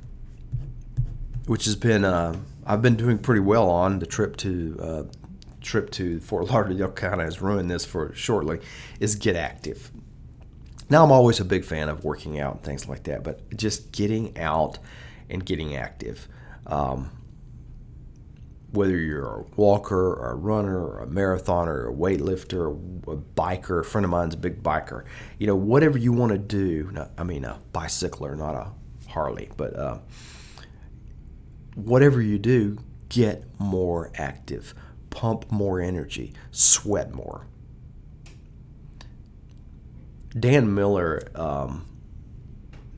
which 1.46 1.66
has 1.66 1.76
been 1.76 2.04
uh, 2.04 2.36
I've 2.64 2.82
been 2.82 2.96
doing 2.96 3.18
pretty 3.18 3.40
well 3.40 3.68
on 3.68 3.98
the 3.98 4.06
trip 4.06 4.36
to 4.38 4.78
uh, 4.80 5.02
trip 5.60 5.90
to 5.92 6.20
Fort 6.20 6.46
Lauderdale 6.50 6.90
kind 6.92 7.20
of 7.20 7.26
has 7.26 7.42
ruined 7.42 7.70
this 7.70 7.84
for 7.84 8.14
shortly, 8.14 8.60
is 9.00 9.16
get 9.16 9.36
active. 9.36 9.90
Now, 10.90 11.04
I'm 11.04 11.12
always 11.12 11.38
a 11.38 11.44
big 11.44 11.64
fan 11.64 11.88
of 11.88 12.04
working 12.04 12.40
out 12.40 12.56
and 12.56 12.62
things 12.64 12.88
like 12.88 13.04
that, 13.04 13.22
but 13.22 13.56
just 13.56 13.92
getting 13.92 14.36
out 14.36 14.78
and 15.30 15.44
getting 15.46 15.76
active. 15.76 16.28
Um, 16.66 17.10
whether 18.72 18.96
you're 18.96 19.40
a 19.40 19.42
walker 19.56 20.14
or 20.14 20.32
a 20.32 20.34
runner 20.34 20.84
or 20.84 21.00
a 21.00 21.06
marathoner 21.06 21.68
or 21.68 21.88
a 21.90 21.94
weightlifter 21.94 22.76
or 23.06 23.12
a 23.12 23.16
biker, 23.16 23.80
a 23.80 23.84
friend 23.84 24.04
of 24.04 24.10
mine's 24.10 24.34
a 24.34 24.38
big 24.38 24.62
biker, 24.62 25.04
you 25.38 25.46
know, 25.46 25.56
whatever 25.56 25.96
you 25.96 26.12
want 26.12 26.32
to 26.32 26.38
do, 26.38 26.92
I 27.16 27.24
mean, 27.24 27.44
a 27.44 27.60
bicycler, 27.72 28.34
not 28.36 28.54
a 28.54 28.72
Harley, 29.08 29.50
but 29.56 29.76
uh, 29.76 29.98
whatever 31.74 32.20
you 32.20 32.38
do, 32.38 32.78
get 33.08 33.44
more 33.58 34.10
active, 34.14 34.74
pump 35.10 35.50
more 35.50 35.80
energy, 35.80 36.32
sweat 36.50 37.12
more. 37.12 37.46
Dan 40.38 40.74
Miller, 40.74 41.28
um, 41.34 41.86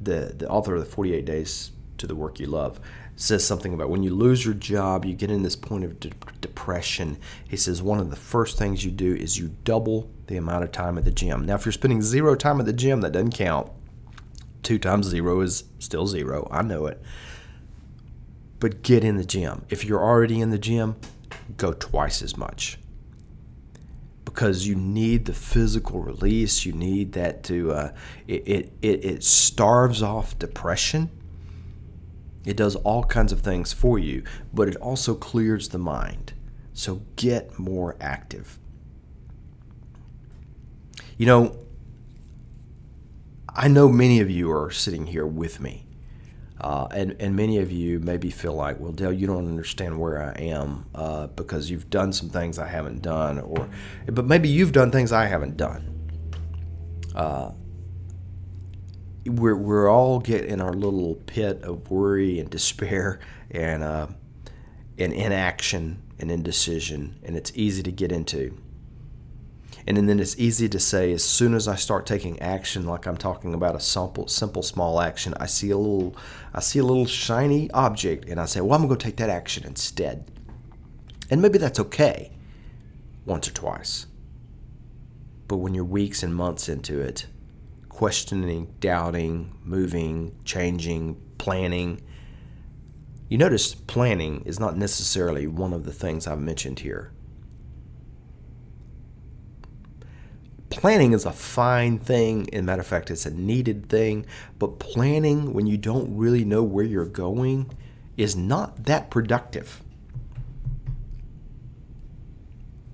the, 0.01 0.35
the 0.37 0.49
author 0.49 0.75
of 0.75 0.85
the 0.85 0.91
48 0.91 1.25
Days 1.25 1.73
to 1.99 2.07
the 2.07 2.15
Work 2.15 2.41
You 2.41 2.47
Love, 2.47 2.81
says 3.17 3.47
something 3.47 3.73
about 3.73 3.89
when 3.89 4.03
you 4.03 4.15
lose 4.15 4.45
your 4.45 4.55
job, 4.55 5.05
you 5.05 5.15
get 5.15 5.31
in 5.31 5.43
this 5.43 5.57
point 5.57 5.85
of 5.85 5.99
de- 6.01 6.11
depression. 6.41 7.19
He 7.49 7.57
says 7.57 7.81
one 7.81 8.01
of 8.01 8.11
the 8.11 8.17
first 8.17 8.59
things 8.59 8.85
you 8.85 8.91
do 8.91 9.15
is 9.15 9.39
you 9.39 9.55
double 9.65 10.11
the 10.27 10.37
amount 10.37 10.65
of 10.65 10.73
time 10.73 10.99
at 10.99 11.05
the 11.05 11.11
gym. 11.11 11.45
Now, 11.47 11.55
if 11.55 11.65
you're 11.65 11.73
spending 11.73 12.03
zero 12.03 12.35
time 12.35 12.61
at 12.61 12.67
the 12.67 12.73
gym, 12.73 13.01
that 13.01 13.13
doesn't 13.13 13.35
count. 13.35 13.71
Two 14.63 14.79
times 14.79 15.07
zero 15.07 15.41
is 15.41 15.65
still 15.79 16.07
zero. 16.07 16.49
I 16.51 16.63
know 16.63 16.87
it. 16.87 17.01
But 18.61 18.83
get 18.83 19.05
in 19.05 19.17
the 19.17 19.25
gym. 19.25 19.65
If 19.71 19.85
you're 19.85 20.03
already 20.03 20.41
in 20.41 20.51
the 20.51 20.59
gym, 20.59 20.97
go 21.57 21.73
twice 21.73 22.23
as 22.23 22.37
much 22.37 22.79
because 24.33 24.67
you 24.67 24.75
need 24.75 25.27
the 25.27 25.35
physical 25.35 26.01
release. 26.01 26.65
You 26.65 26.73
need 26.73 27.13
that 27.13 27.43
to 27.45 27.73
uh, 27.73 27.93
it, 28.27 28.49
it, 28.49 28.73
it, 28.83 29.05
it 29.05 29.25
starves 29.25 30.03
off 30.03 30.39
depression 30.39 31.11
it 32.45 32.57
does 32.57 32.75
all 32.77 33.05
kinds 33.05 33.33
of 33.33 33.41
things 33.41 33.73
for 33.73 33.99
you, 33.99 34.25
but 34.53 34.69
it 34.69 34.77
also 34.77 35.15
clears 35.15 35.69
the 35.69 35.79
mind. 35.79 36.33
So 36.73 37.03
get 37.17 37.59
more 37.59 37.97
active. 38.01 38.59
You 41.17 41.27
know, 41.27 41.57
I 43.55 43.69
know 43.69 43.89
many 43.89 44.21
of 44.21 44.31
you 44.31 44.51
are 44.51 44.71
sitting 44.71 45.07
here 45.07 45.27
with 45.27 45.61
me. 45.61 45.87
Uh, 46.63 46.87
and, 46.93 47.17
and 47.19 47.35
many 47.35 47.59
of 47.59 47.73
you 47.73 47.99
maybe 47.99 48.31
feel 48.31 48.55
like, 48.55 48.79
well, 48.79 48.93
Dale, 48.93 49.13
you 49.13 49.27
don't 49.27 49.49
understand 49.49 49.99
where 49.99 50.23
I 50.23 50.41
am 50.41 50.87
uh, 50.95 51.27
because 51.27 51.69
you've 51.69 51.91
done 51.91 52.13
some 52.13 52.29
things 52.29 52.57
I 52.57 52.69
haven't 52.69 53.03
done, 53.03 53.41
or 53.41 53.69
but 54.07 54.27
maybe 54.27 54.49
you've 54.49 54.71
done 54.71 54.93
things 54.93 55.11
I 55.11 55.27
haven't 55.27 55.57
done. 55.57 55.89
Uh, 57.17 57.51
we're, 59.27 59.57
we're 59.57 59.91
all 59.91 60.21
get 60.21 60.45
in 60.45 60.61
our 60.61 60.73
little 60.73 61.17
pit 61.27 61.63
of 61.65 61.91
worry 61.91 62.39
and 62.39 62.49
despair 62.49 63.19
and, 63.51 63.83
uh, 63.83 64.07
and 64.99 65.13
inaction 65.13 66.01
and 66.21 66.31
indecision, 66.31 67.19
and 67.25 67.37
it's 67.37 67.51
easy 67.57 67.83
to 67.83 67.91
get 67.91 68.13
into. 68.13 68.57
And 69.87 69.97
then 70.09 70.21
it's 70.21 70.39
easy 70.39 70.69
to 70.69 70.79
say, 70.79 71.13
as 71.13 71.25
soon 71.25 71.55
as 71.55 71.67
I 71.67 71.75
start 71.75 72.07
taking 72.07 72.41
action, 72.41 72.87
like 72.87 73.07
I'm 73.07 73.17
talking 73.17 73.53
about 73.53 73.75
a 73.75 73.81
simple, 73.81 74.29
simple 74.29 74.63
small 74.63 75.01
action, 75.01 75.35
I 75.41 75.47
see 75.47 75.71
a 75.71 75.77
little, 75.77 76.17
I 76.55 76.61
see 76.61 76.79
a 76.79 76.85
little 76.85 77.07
shiny 77.07 77.71
object, 77.73 78.29
and 78.29 78.39
I 78.39 78.47
say, 78.47 78.61
well, 78.61 78.75
I'm 78.75 78.83
gonna 78.83 78.95
go 78.95 78.97
take 78.97 79.17
that 79.17 79.31
action 79.31 79.65
instead. 79.65 80.31
And 81.31 81.43
maybe 81.43 81.59
that's 81.59 81.81
okay, 81.81 82.31
once 83.27 83.49
or 83.49 83.53
twice. 83.53 84.07
But 85.49 85.57
when 85.57 85.75
you're 85.75 85.85
weeks 85.85 86.23
and 86.23 86.35
months 86.35 86.69
into 86.69 87.01
it, 87.01 87.27
questioning, 87.93 88.75
doubting, 88.81 89.53
moving, 89.63 90.35
changing, 90.45 91.21
planning. 91.39 92.01
You 93.29 93.39
notice 93.39 93.75
planning 93.75 94.43
is 94.47 94.59
not 94.59 94.77
necessarily 94.77 95.47
one 95.47 95.73
of 95.73 95.85
the 95.85 95.93
things 95.93 96.27
I've 96.27 96.41
mentioned 96.41 96.81
here. 96.81 97.13
Planning 100.73 101.13
is 101.13 101.27
a 101.27 101.33
fine 101.33 101.99
thing. 101.99 102.49
A 102.55 102.63
matter 102.63 102.81
of 102.81 102.87
fact, 102.87 103.11
it's 103.11 103.27
a 103.27 103.31
needed 103.31 103.91
thing. 103.91 104.25
But 104.59 104.79
planning 104.79 105.53
when 105.53 105.67
you 105.67 105.77
don't 105.77 106.17
really 106.17 106.47
know 106.47 106.63
where 106.63 106.83
you're 106.83 107.05
going 107.05 107.71
is 108.17 108.35
not 108.35 108.85
that 108.87 109.11
productive. 109.11 109.83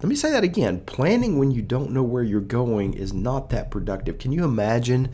Let 0.03 0.09
me 0.09 0.17
say 0.17 0.33
that 0.33 0.43
again. 0.43 0.81
Planning 0.81 1.39
when 1.39 1.53
you 1.53 1.63
don't 1.63 1.93
know 1.93 2.03
where 2.03 2.25
you're 2.25 2.41
going 2.41 2.95
is 2.95 3.13
not 3.13 3.51
that 3.51 3.71
productive. 3.71 4.19
Can 4.19 4.33
you 4.33 4.45
imagine 4.45 5.13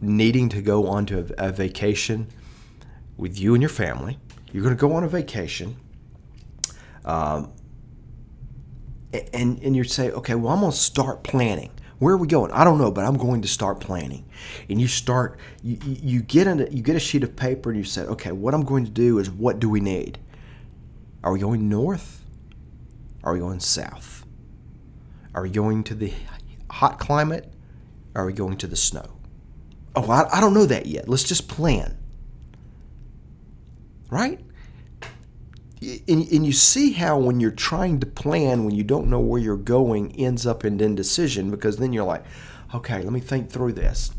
needing 0.00 0.48
to 0.48 0.62
go 0.62 0.86
onto 0.86 1.18
a, 1.38 1.48
a 1.48 1.52
vacation 1.52 2.28
with 3.18 3.38
you 3.38 3.52
and 3.54 3.62
your 3.62 3.68
family? 3.68 4.18
You're 4.52 4.62
going 4.62 4.74
to 4.74 4.80
go 4.80 4.94
on 4.94 5.04
a 5.04 5.08
vacation. 5.08 5.76
Um, 7.04 7.52
and, 9.34 9.62
and 9.62 9.76
you 9.76 9.84
say, 9.84 10.10
okay, 10.10 10.34
well, 10.34 10.54
I'm 10.54 10.60
going 10.60 10.72
to 10.72 10.78
start 10.78 11.22
planning. 11.22 11.70
Where 11.98 12.14
are 12.14 12.18
we 12.18 12.26
going? 12.26 12.50
I 12.50 12.64
don't 12.64 12.78
know, 12.78 12.90
but 12.90 13.04
I'm 13.04 13.16
going 13.16 13.42
to 13.42 13.48
start 13.48 13.80
planning. 13.80 14.26
And 14.68 14.80
you 14.80 14.88
start, 14.88 15.38
you, 15.62 15.78
you 15.82 16.22
get 16.22 16.46
a, 16.46 16.68
you 16.72 16.82
get 16.82 16.96
a 16.96 17.00
sheet 17.00 17.22
of 17.22 17.36
paper 17.36 17.70
and 17.70 17.78
you 17.78 17.84
say, 17.84 18.02
okay, 18.02 18.32
what 18.32 18.54
I'm 18.54 18.64
going 18.64 18.84
to 18.84 18.90
do 18.90 19.18
is 19.18 19.30
what 19.30 19.60
do 19.60 19.68
we 19.68 19.80
need? 19.80 20.18
Are 21.22 21.32
we 21.32 21.38
going 21.38 21.68
north? 21.68 22.24
Are 23.22 23.32
we 23.32 23.38
going 23.38 23.60
south? 23.60 24.26
Are 25.34 25.42
we 25.42 25.50
going 25.50 25.84
to 25.84 25.94
the 25.94 26.12
hot 26.70 26.98
climate? 26.98 27.52
Are 28.14 28.26
we 28.26 28.32
going 28.32 28.56
to 28.58 28.66
the 28.66 28.76
snow? 28.76 29.16
Oh, 29.96 30.10
I, 30.10 30.38
I 30.38 30.40
don't 30.40 30.54
know 30.54 30.66
that 30.66 30.86
yet. 30.86 31.08
Let's 31.08 31.24
just 31.24 31.48
plan. 31.48 31.96
Right? 34.10 34.40
And, 35.82 36.28
and 36.28 36.46
you 36.46 36.52
see 36.52 36.92
how 36.92 37.18
when 37.18 37.40
you're 37.40 37.50
trying 37.50 38.00
to 38.00 38.06
plan, 38.06 38.64
when 38.64 38.74
you 38.74 38.84
don't 38.84 39.08
know 39.08 39.20
where 39.20 39.40
you're 39.40 39.56
going, 39.56 40.12
ends 40.12 40.46
up 40.46 40.64
in 40.64 40.80
indecision 40.80 41.50
because 41.50 41.76
then 41.76 41.92
you're 41.92 42.04
like, 42.04 42.24
okay, 42.74 43.02
let 43.02 43.12
me 43.12 43.20
think 43.20 43.50
through 43.50 43.72
this. 43.72 44.12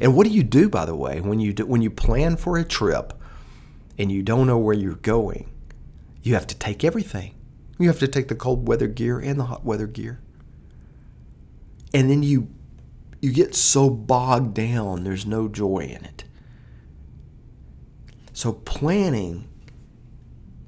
And 0.00 0.14
what 0.14 0.26
do 0.26 0.32
you 0.32 0.42
do, 0.42 0.68
by 0.68 0.84
the 0.84 0.94
way, 0.94 1.20
when 1.20 1.40
you 1.40 1.52
do, 1.52 1.66
when 1.66 1.82
you 1.82 1.90
plan 1.90 2.36
for 2.36 2.56
a 2.56 2.64
trip 2.64 3.12
and 3.98 4.12
you 4.12 4.22
don't 4.22 4.46
know 4.46 4.58
where 4.58 4.76
you're 4.76 4.94
going? 4.94 5.50
You 6.22 6.34
have 6.34 6.46
to 6.48 6.54
take 6.54 6.84
everything. 6.84 7.34
You 7.78 7.88
have 7.88 7.98
to 8.00 8.08
take 8.08 8.28
the 8.28 8.34
cold 8.34 8.68
weather 8.68 8.88
gear 8.88 9.18
and 9.18 9.38
the 9.38 9.44
hot 9.44 9.64
weather 9.64 9.86
gear. 9.86 10.20
And 11.92 12.10
then 12.10 12.22
you 12.22 12.48
you 13.20 13.32
get 13.32 13.54
so 13.54 13.90
bogged 13.90 14.54
down, 14.54 15.02
there's 15.02 15.26
no 15.26 15.48
joy 15.48 15.80
in 15.80 16.04
it. 16.04 16.24
So 18.32 18.52
planning 18.52 19.47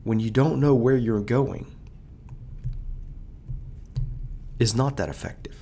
when 0.04 0.20
you 0.20 0.30
don't 0.30 0.60
know 0.60 0.74
where 0.74 0.96
you're 0.96 1.20
going 1.20 1.66
is 4.58 4.74
not 4.74 4.96
that 4.96 5.08
effective. 5.08 5.56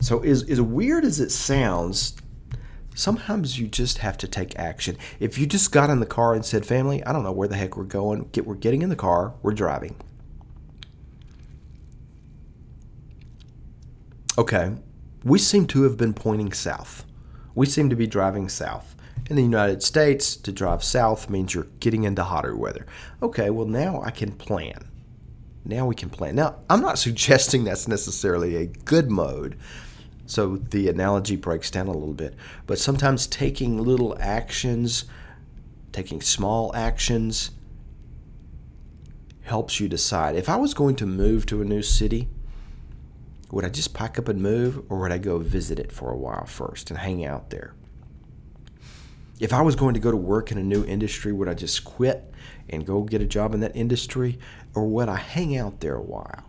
So, 0.00 0.20
as, 0.20 0.42
as 0.50 0.60
weird 0.60 1.04
as 1.04 1.20
it 1.20 1.30
sounds, 1.30 2.16
sometimes 2.94 3.58
you 3.58 3.68
just 3.68 3.98
have 3.98 4.18
to 4.18 4.26
take 4.26 4.58
action. 4.58 4.96
If 5.20 5.38
you 5.38 5.46
just 5.46 5.70
got 5.70 5.90
in 5.90 6.00
the 6.00 6.06
car 6.06 6.34
and 6.34 6.44
said, 6.44 6.66
Family, 6.66 7.04
I 7.04 7.12
don't 7.12 7.22
know 7.22 7.32
where 7.32 7.48
the 7.48 7.56
heck 7.56 7.76
we're 7.76 7.84
going, 7.84 8.28
Get, 8.32 8.46
we're 8.46 8.56
getting 8.56 8.82
in 8.82 8.88
the 8.88 8.96
car, 8.96 9.34
we're 9.42 9.52
driving. 9.52 9.96
Okay, 14.36 14.72
we 15.24 15.38
seem 15.38 15.66
to 15.68 15.82
have 15.82 15.96
been 15.96 16.14
pointing 16.14 16.52
south. 16.52 17.04
We 17.54 17.66
seem 17.66 17.90
to 17.90 17.96
be 17.96 18.06
driving 18.06 18.48
south. 18.48 18.96
In 19.30 19.36
the 19.36 19.42
United 19.42 19.82
States, 19.82 20.36
to 20.36 20.52
drive 20.52 20.82
south 20.82 21.30
means 21.30 21.54
you're 21.54 21.68
getting 21.80 22.04
into 22.04 22.24
hotter 22.24 22.56
weather. 22.56 22.86
Okay, 23.22 23.50
well, 23.50 23.66
now 23.66 24.02
I 24.02 24.10
can 24.10 24.32
plan. 24.32 24.88
Now 25.64 25.86
we 25.86 25.94
can 25.94 26.10
plan. 26.10 26.34
Now, 26.34 26.56
I'm 26.68 26.80
not 26.80 26.98
suggesting 26.98 27.64
that's 27.64 27.88
necessarily 27.88 28.56
a 28.56 28.66
good 28.66 29.10
mode, 29.10 29.56
so 30.26 30.56
the 30.56 30.88
analogy 30.88 31.36
breaks 31.36 31.70
down 31.70 31.86
a 31.86 31.92
little 31.92 32.14
bit. 32.14 32.34
But 32.66 32.78
sometimes 32.78 33.26
taking 33.26 33.78
little 33.82 34.16
actions, 34.20 35.04
taking 35.92 36.20
small 36.20 36.74
actions, 36.74 37.52
helps 39.42 39.80
you 39.80 39.88
decide. 39.88 40.36
If 40.36 40.48
I 40.48 40.56
was 40.56 40.74
going 40.74 40.96
to 40.96 41.06
move 41.06 41.46
to 41.46 41.60
a 41.62 41.64
new 41.64 41.82
city, 41.82 42.28
would 43.50 43.64
I 43.64 43.68
just 43.68 43.92
pack 43.92 44.18
up 44.18 44.28
and 44.28 44.40
move, 44.40 44.82
or 44.88 44.98
would 45.00 45.12
I 45.12 45.18
go 45.18 45.38
visit 45.38 45.78
it 45.78 45.92
for 45.92 46.10
a 46.10 46.16
while 46.16 46.46
first 46.46 46.90
and 46.90 46.98
hang 46.98 47.24
out 47.24 47.50
there? 47.50 47.74
If 49.42 49.52
I 49.52 49.60
was 49.60 49.74
going 49.74 49.94
to 49.94 50.00
go 50.00 50.12
to 50.12 50.16
work 50.16 50.52
in 50.52 50.58
a 50.58 50.62
new 50.62 50.84
industry, 50.84 51.32
would 51.32 51.48
I 51.48 51.54
just 51.54 51.82
quit 51.82 52.32
and 52.70 52.86
go 52.86 53.02
get 53.02 53.20
a 53.20 53.26
job 53.26 53.54
in 53.54 53.60
that 53.60 53.74
industry, 53.74 54.38
or 54.72 54.86
would 54.86 55.08
I 55.08 55.16
hang 55.16 55.56
out 55.56 55.80
there 55.80 55.96
a 55.96 56.00
while? 56.00 56.44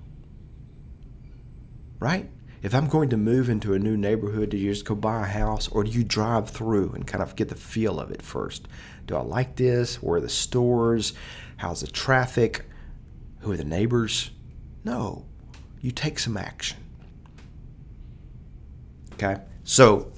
Right? 2.00 2.30
If 2.62 2.76
I'm 2.76 2.88
going 2.88 3.10
to 3.10 3.18
move 3.18 3.50
into 3.50 3.74
a 3.74 3.80
new 3.80 3.98
neighborhood, 3.98 4.50
do 4.50 4.58
you 4.58 4.72
just 4.72 4.86
go 4.86 4.94
buy 4.94 5.24
a 5.24 5.26
house, 5.26 5.68
or 5.70 5.84
do 5.84 5.90
you 5.90 6.04
drive 6.04 6.52
through 6.52 6.92
and 6.92 7.08
kind 7.08 7.24
of 7.24 7.36
get 7.36 7.50
the 7.50 7.56
feel 7.56 8.00
of 8.00 8.12
it 8.12 8.22
first? 8.22 8.68
Do 9.08 9.16
I 9.16 9.22
like 9.22 9.56
this? 9.56 9.96
Where 9.96 10.18
are 10.18 10.22
the 10.22 10.30
stores? 10.30 11.14
How's 11.58 11.82
the 11.82 11.88
traffic? 11.88 12.64
Who 13.40 13.54
are 13.54 13.58
the 13.58 13.64
neighbors? 13.64 14.30
No. 14.84 15.26
You 15.82 15.90
take 15.90 16.20
some 16.20 16.38
action. 16.38 16.78
Okay? 19.14 19.42
So, 19.64 20.13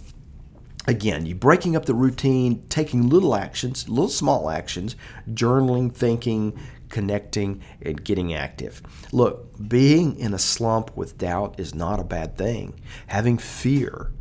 again, 0.87 1.25
you 1.25 1.35
breaking 1.35 1.75
up 1.75 1.85
the 1.85 1.93
routine, 1.93 2.63
taking 2.69 3.09
little 3.09 3.35
actions, 3.35 3.87
little 3.89 4.09
small 4.09 4.49
actions, 4.49 4.95
journaling, 5.29 5.93
thinking, 5.93 6.57
connecting, 6.89 7.61
and 7.81 8.03
getting 8.03 8.33
active. 8.33 8.81
Look, 9.11 9.49
being 9.67 10.17
in 10.17 10.33
a 10.33 10.39
slump 10.39 10.95
with 10.95 11.17
doubt 11.17 11.59
is 11.59 11.75
not 11.75 11.99
a 11.99 12.03
bad 12.03 12.37
thing. 12.37 12.79
Having 13.07 13.39
fear 13.39 14.11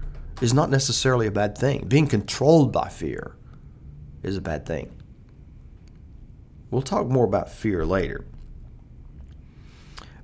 is 0.40 0.54
not 0.54 0.70
necessarily 0.70 1.26
a 1.26 1.32
bad 1.32 1.56
thing. 1.56 1.86
Being 1.86 2.06
controlled 2.06 2.72
by 2.72 2.88
fear 2.88 3.36
is 4.22 4.36
a 4.36 4.40
bad 4.40 4.66
thing. 4.66 4.90
We'll 6.70 6.82
talk 6.82 7.06
more 7.06 7.24
about 7.24 7.52
fear 7.52 7.86
later. 7.86 8.24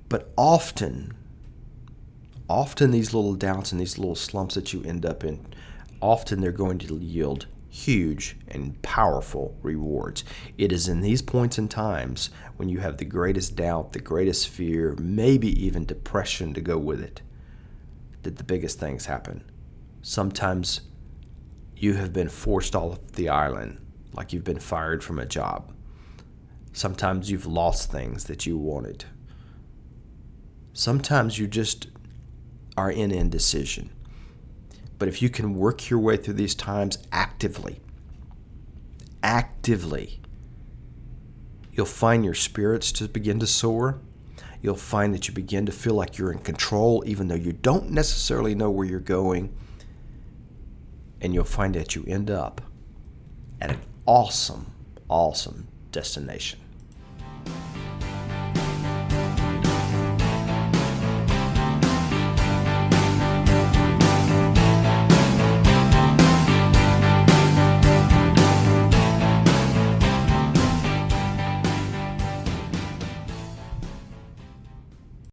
But 0.09 0.33
often, 0.35 1.13
often 2.49 2.91
these 2.91 3.13
little 3.13 3.35
doubts 3.35 3.71
and 3.71 3.79
these 3.79 3.97
little 3.97 4.15
slumps 4.15 4.55
that 4.55 4.73
you 4.73 4.83
end 4.83 5.05
up 5.05 5.23
in, 5.23 5.45
often 6.01 6.41
they're 6.41 6.51
going 6.51 6.79
to 6.79 6.97
yield 6.97 7.47
huge 7.69 8.35
and 8.49 8.79
powerful 8.81 9.57
rewards. 9.61 10.25
It 10.57 10.71
is 10.73 10.89
in 10.89 11.01
these 11.01 11.21
points 11.21 11.57
and 11.57 11.71
times 11.71 12.29
when 12.57 12.67
you 12.67 12.79
have 12.79 12.97
the 12.97 13.05
greatest 13.05 13.55
doubt, 13.55 13.93
the 13.93 13.99
greatest 13.99 14.49
fear, 14.49 14.95
maybe 14.99 15.47
even 15.65 15.85
depression 15.85 16.53
to 16.53 16.61
go 16.61 16.77
with 16.77 17.01
it, 17.01 17.21
that 18.23 18.35
the 18.35 18.43
biggest 18.43 18.77
things 18.77 19.05
happen. 19.05 19.43
Sometimes 20.01 20.81
you 21.77 21.93
have 21.93 22.11
been 22.11 22.29
forced 22.29 22.75
off 22.75 22.99
the 23.13 23.29
island, 23.29 23.79
like 24.13 24.33
you've 24.33 24.43
been 24.43 24.59
fired 24.59 25.03
from 25.03 25.17
a 25.17 25.25
job. 25.25 25.73
Sometimes 26.73 27.31
you've 27.31 27.45
lost 27.45 27.91
things 27.91 28.25
that 28.25 28.45
you 28.45 28.57
wanted. 28.57 29.05
Sometimes 30.73 31.39
you 31.39 31.47
just 31.47 31.87
are 32.77 32.91
in 32.91 33.11
indecision. 33.11 33.91
But 35.01 35.07
if 35.07 35.19
you 35.19 35.31
can 35.31 35.55
work 35.55 35.89
your 35.89 35.97
way 35.97 36.15
through 36.15 36.35
these 36.35 36.53
times 36.53 36.99
actively, 37.11 37.81
actively, 39.23 40.21
you'll 41.71 41.87
find 41.87 42.23
your 42.23 42.35
spirits 42.35 42.91
to 42.91 43.07
begin 43.07 43.39
to 43.39 43.47
soar. 43.47 43.99
You'll 44.61 44.75
find 44.75 45.11
that 45.15 45.27
you 45.27 45.33
begin 45.33 45.65
to 45.65 45.71
feel 45.71 45.95
like 45.95 46.19
you're 46.19 46.31
in 46.31 46.37
control, 46.37 47.03
even 47.07 47.29
though 47.29 47.33
you 47.33 47.51
don't 47.51 47.89
necessarily 47.89 48.53
know 48.53 48.69
where 48.69 48.85
you're 48.85 48.99
going. 48.99 49.51
And 51.19 51.33
you'll 51.33 51.45
find 51.45 51.73
that 51.73 51.95
you 51.95 52.05
end 52.05 52.29
up 52.29 52.61
at 53.59 53.71
an 53.71 53.81
awesome, 54.05 54.71
awesome 55.09 55.67
destination. 55.91 56.59